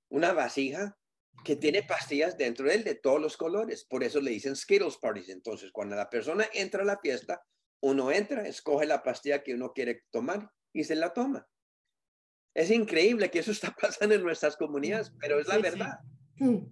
[0.09, 0.97] Una vasija
[1.45, 3.85] que tiene pastillas dentro de él de todos los colores.
[3.85, 5.29] Por eso le dicen Skittles parties.
[5.29, 7.45] Entonces, cuando la persona entra a la fiesta,
[7.81, 11.47] uno entra, escoge la pastilla que uno quiere tomar y se la toma.
[12.53, 15.99] Es increíble que eso está pasando en nuestras comunidades, pero es la verdad.
[16.37, 16.65] Mm.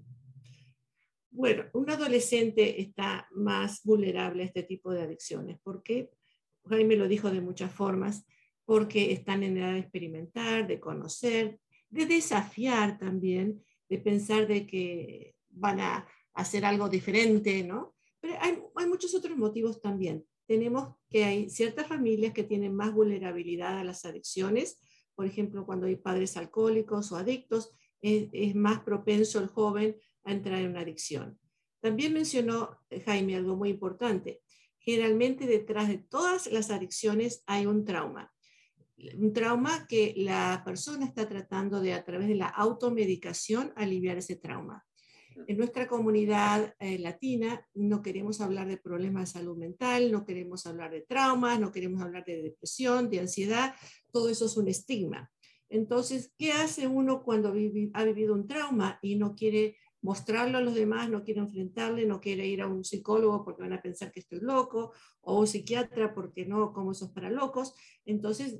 [1.33, 5.59] Bueno, un adolescente está más vulnerable a este tipo de adicciones.
[5.63, 6.11] ¿Por qué?
[6.67, 8.25] Jaime lo dijo de muchas formas,
[8.65, 11.59] porque están en edad de experimentar, de conocer,
[11.89, 17.95] de desafiar también, de pensar de que van a hacer algo diferente, ¿no?
[18.19, 20.25] Pero hay, hay muchos otros motivos también.
[20.45, 24.79] Tenemos que hay ciertas familias que tienen más vulnerabilidad a las adicciones,
[25.15, 30.59] por ejemplo, cuando hay padres alcohólicos o adictos, es, más propenso el joven a entrar
[30.59, 31.39] en una adicción.
[31.79, 34.41] También mencionó eh, Jaime algo muy importante.
[34.79, 38.31] Generalmente detrás de todas las adicciones hay un trauma.
[39.15, 44.35] Un trauma que la persona está tratando de, a través de la automedicación, aliviar ese
[44.35, 44.85] trauma.
[45.47, 50.65] En nuestra comunidad eh, latina no queremos hablar de problemas de salud mental, no queremos
[50.65, 53.73] hablar de traumas, no queremos hablar de depresión, de ansiedad,
[54.11, 55.31] todo eso es un estigma.
[55.69, 60.73] Entonces, ¿qué hace uno cuando ha vivido un trauma y no quiere mostrarlo a los
[60.73, 64.19] demás, no quiere enfrentarle, no quiere ir a un psicólogo porque van a pensar que
[64.19, 67.73] estoy loco, o un psiquiatra porque no, como esos para locos?
[68.05, 68.59] Entonces,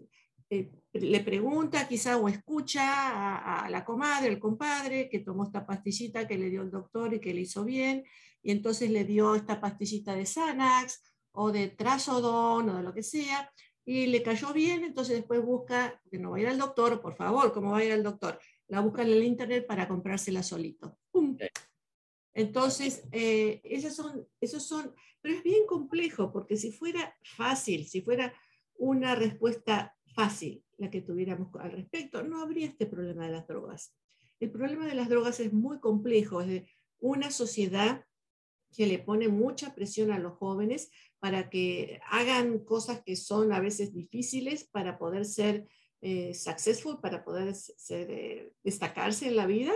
[0.51, 6.27] eh, le pregunta quizá o escucha a, la comadre, el compadre, que tomó esta pastillita
[6.27, 8.03] que le dio el doctor y que le hizo bien,
[8.43, 13.01] y entonces le dio esta pastillita de Xanax o de Trazodon o de lo que
[13.01, 13.49] sea,
[13.85, 17.15] y le cayó bien, entonces después busca, que no va a ir al doctor, por
[17.15, 18.37] favor, ¿cómo va a ir al doctor?
[18.67, 20.97] La busca en el internet para comprársela solito.
[22.33, 28.01] Entonces, eh, esos, son, esos son, pero es bien complejo, porque si fuera fácil, si
[28.01, 28.33] fuera
[28.75, 33.95] una respuesta fácil la que tuviéramos al respecto, no habría este problema de las drogas.
[34.39, 36.67] El problema de las drogas es muy complejo, es de
[36.99, 38.05] una sociedad
[38.75, 40.89] que le pone mucha presión a los jóvenes
[41.19, 45.67] para que hagan cosas que son a veces difíciles para poder ser
[46.01, 49.73] eh, successful, para poder ser, eh, destacarse en la vida.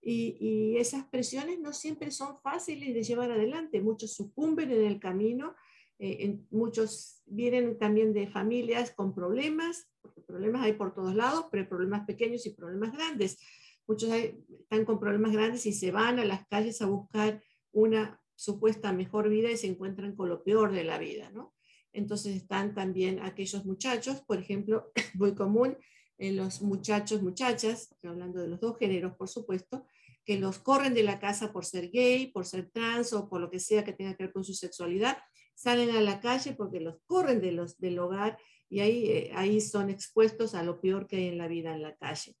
[0.00, 3.80] y, esas presiones no siempre son fáciles de llevar adelante.
[3.80, 5.54] Muchos sucumben en el camino,
[5.98, 11.62] eh, muchos vienen también de familias con problemas, porque problemas hay por todos lados, pero
[11.62, 13.38] hay problemas pequeños y problemas grandes.
[13.86, 17.42] Muchos están con problemas grandes y se van a las calles a buscar
[17.72, 21.54] una supuesta mejor vida y se encuentran con lo peor de la vida, ¿no?
[21.92, 25.76] Entonces están también aquellos muchachos, por ejemplo, muy común
[26.18, 29.86] en los muchachos, muchachas, hablando de los dos géneros, por supuesto,
[30.24, 33.50] que los corren de la casa por ser gay, por ser trans o por lo
[33.50, 35.16] que sea que tenga que ver con su sexualidad,
[35.58, 38.38] salen a la calle porque los corren de los, del hogar
[38.68, 41.82] y ahí, eh, ahí son expuestos a lo peor que hay en la vida en
[41.82, 42.36] la calle.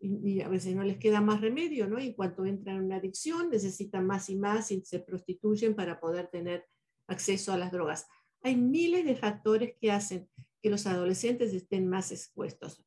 [0.00, 2.00] Y, a veces no les queda más remedio, ¿no?
[2.00, 6.26] Y cuando entran en una adicción, necesitan más y más y se prostituyen para poder
[6.28, 6.66] tener
[7.06, 8.08] acceso a las drogas.
[8.42, 10.28] Hay miles de factores que hacen
[10.60, 12.84] que los adolescentes estén más expuestos.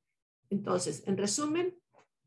[0.49, 1.77] Entonces, en resumen,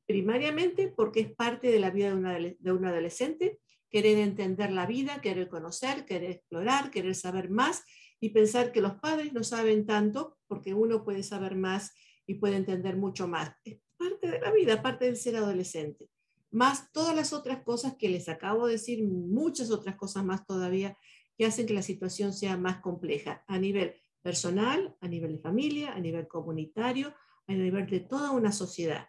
[0.07, 3.61] primariamente porque es parte de la vida de, una, de un adolescente,
[3.95, 7.85] querer entender la vida, querer conocer, querer explorar, querer saber más
[8.19, 11.93] y pensar que los padres no saben tanto porque uno puede saber más
[12.27, 13.55] y puede entender mucho más.
[13.63, 16.09] Es parte de la vida, parte del ser adolescente.
[16.51, 20.99] Más todas las otras cosas que les acabo de decir, muchas otras cosas más todavía
[21.39, 25.93] que hacen que la situación sea más compleja a nivel personal, a nivel de familia,
[25.93, 27.15] a nivel comunitario,
[27.47, 29.07] a nivel de toda una sociedad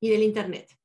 [0.00, 0.81] y del Internet.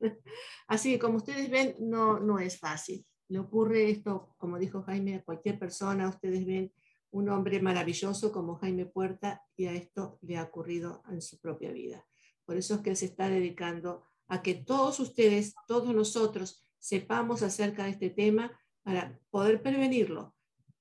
[0.68, 3.04] Así que como ustedes ven, no, no es fácil.
[3.28, 6.08] Le ocurre esto, como dijo Jaime, a cualquier persona.
[6.08, 6.72] Ustedes ven
[7.10, 11.72] un hombre maravilloso como Jaime Puerta y a esto le ha ocurrido en su propia
[11.72, 12.06] vida.
[12.44, 17.84] Por eso es que se está dedicando a que todos ustedes, todos nosotros, sepamos acerca
[17.84, 20.34] de este tema para poder prevenirlo.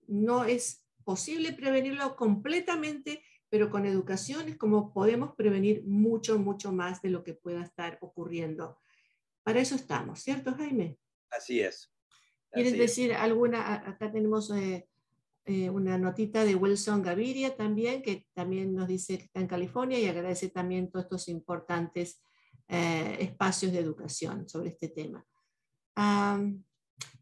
[0.07, 7.01] No es posible prevenirlo completamente, pero con educación es como podemos prevenir mucho, mucho más
[7.01, 8.77] de lo que pueda estar ocurriendo.
[9.47, 10.97] Para eso estamos, ¿cierto, Jaime?
[11.29, 11.89] Así es.
[12.51, 13.75] ¿Quieres decir alguna?
[13.75, 14.89] Acá tenemos eh,
[15.45, 19.97] eh, una notita de Wilson Gaviria también, que también nos dice que está en California
[19.99, 22.21] y agradece también todos estos importantes
[22.67, 25.25] eh, espacios de educación sobre este tema.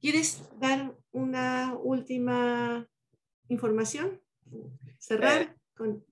[0.01, 2.89] ¿Quieres dar una última
[3.49, 4.19] información?
[4.97, 6.03] Cerrar con...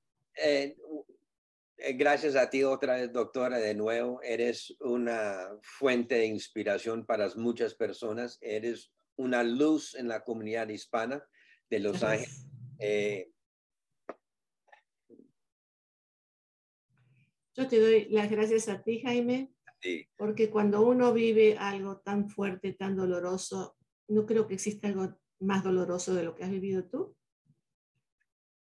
[1.95, 4.21] gracias a ti otra vez, doctora, de nuevo.
[4.23, 8.37] Eres una fuente de inspiración para muchas personas.
[8.41, 11.23] Eres una luz en la comunidad hispana
[11.69, 12.47] de Los Ángeles.
[12.79, 13.29] Eh,
[17.55, 19.53] Yo te doy las gracias a ti, Jaime,
[20.17, 23.77] porque cuando uno vive algo tan fuerte, tan doloroso,
[24.07, 27.15] no creo que exista algo más doloroso de lo que has vivido tú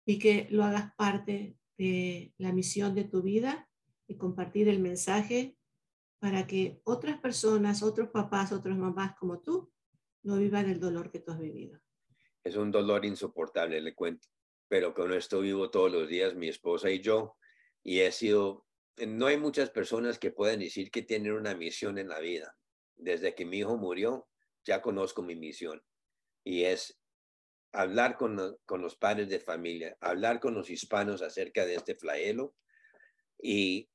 [0.05, 3.69] y que lo hagas parte de la misión de tu vida
[4.07, 5.57] y compartir el mensaje
[6.19, 9.71] para que otras personas, otros papás, otras mamás como tú,
[10.23, 11.81] no vivan el dolor que tú has vivido
[12.43, 14.27] es un dolor insoportable, le cuento,
[14.67, 17.37] pero con esto vivo todos los días, mi esposa y yo,
[17.83, 18.65] y he sido,
[18.97, 22.55] no hay muchas personas que puedan decir que tienen una misión en la vida.
[22.95, 24.27] Desde que mi hijo murió,
[24.63, 25.81] ya conozco mi misión,
[26.43, 27.00] y es
[27.71, 32.55] hablar con, con los padres de familia, hablar con los hispanos acerca de este flagelo
[33.41, 33.89] y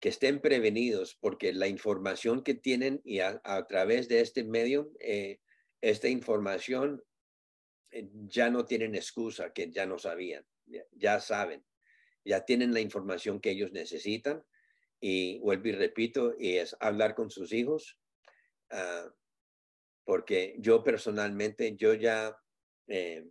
[0.00, 5.40] que estén prevenidos, porque la información que tienen y a, través de este medio, eh,
[5.82, 7.04] esta información
[7.90, 10.44] eh, ya no tienen excusa que ya no sabían,
[10.92, 11.64] ya, saben,
[12.24, 14.42] ya tienen la información que ellos necesitan
[15.00, 17.98] y vuelvo y repito, y es hablar con sus hijos,
[18.70, 19.12] ah,
[20.04, 22.36] porque yo personalmente, yo ya
[22.90, 23.26] eh,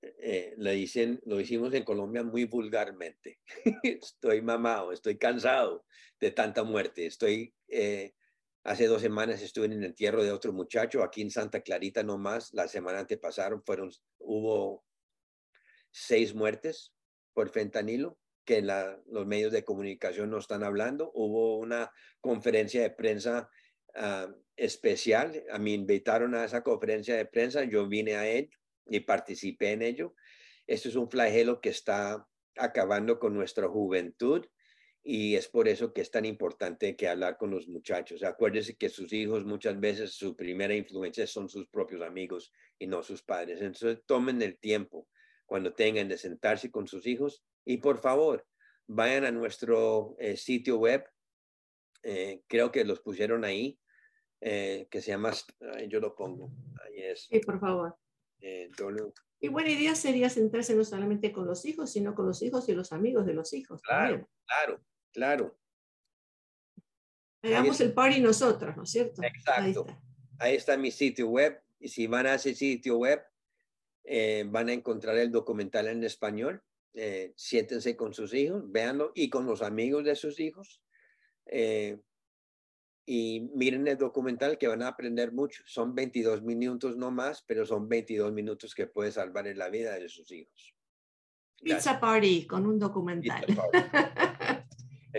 [0.00, 3.40] eh, le dicen, lo hicimos en Colombia muy vulgarmente.
[3.82, 5.84] estoy mamado, estoy cansado
[6.18, 7.54] de tanta muerte, estoy
[8.64, 12.52] Hace dos semanas estuve en el entierro de otro muchacho aquí en Santa Clarita nomás.
[12.52, 14.84] La semana antepasada fueron, hubo
[15.90, 16.92] seis muertes
[17.32, 21.10] por fentanilo que los medios de comunicación no están hablando.
[21.12, 21.90] Hubo una
[22.20, 23.50] conferencia de prensa
[23.94, 25.44] ah, especial.
[25.50, 27.64] A mí invitaron a esa conferencia de prensa.
[27.64, 28.50] Yo vine a él
[28.86, 30.14] y participé en ello.
[30.66, 34.46] Esto es un flagelo que está acabando con nuestra juventud
[35.04, 38.22] y es por eso que es tan importante que hablar con los muchachos.
[38.22, 43.02] Acuérdense que sus hijos muchas veces su primera influencia son sus propios amigos y no
[43.02, 43.60] sus padres.
[43.60, 45.08] Entonces tomen el tiempo
[45.44, 48.46] cuando tengan de sentarse con sus hijos y por favor
[48.86, 51.04] vayan a nuestro eh, sitio web.
[52.04, 53.78] Eh, creo que los pusieron ahí,
[54.44, 55.32] eh, que se llama,
[55.88, 56.50] yo lo pongo,
[56.84, 57.28] ahí es.
[57.30, 57.96] Sí, por favor.
[59.40, 62.74] Y buena idea sería sentarse no solamente con los hijos, sino con los hijos y
[62.74, 63.80] los amigos de los hijos.
[63.82, 64.84] Claro, claro.
[65.12, 65.58] Claro.
[67.42, 69.22] Hagamos el party nosotros, ¿no es cierto?
[69.22, 69.86] Exacto.
[70.38, 70.76] Ahí está.
[70.76, 71.60] mi sitio web.
[71.78, 73.22] Y si van a ese sitio web,
[74.04, 76.62] eh, van a encontrar el documental en español.
[76.94, 80.82] Eh, siéntense con sus hijos, véanlo y con los amigos de sus hijos.
[81.46, 82.00] Eh,
[83.04, 85.62] y miren el documental que van a aprender mucho.
[85.66, 89.94] Son 22 minutos no más, pero son 22 minutos que puede salvar en la vida
[89.94, 90.74] de sus hijos.
[91.62, 93.44] Pizza Party con un documental.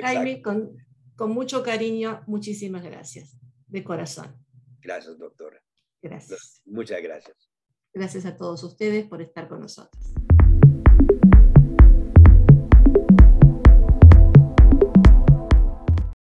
[0.01, 0.77] Jaime, con,
[1.15, 3.37] con mucho cariño, muchísimas gracias,
[3.67, 4.35] de corazón.
[4.81, 5.61] Gracias, doctora.
[6.01, 6.61] Gracias.
[6.65, 7.49] Muchas gracias.
[7.93, 10.13] Gracias a todos ustedes por estar con nosotros.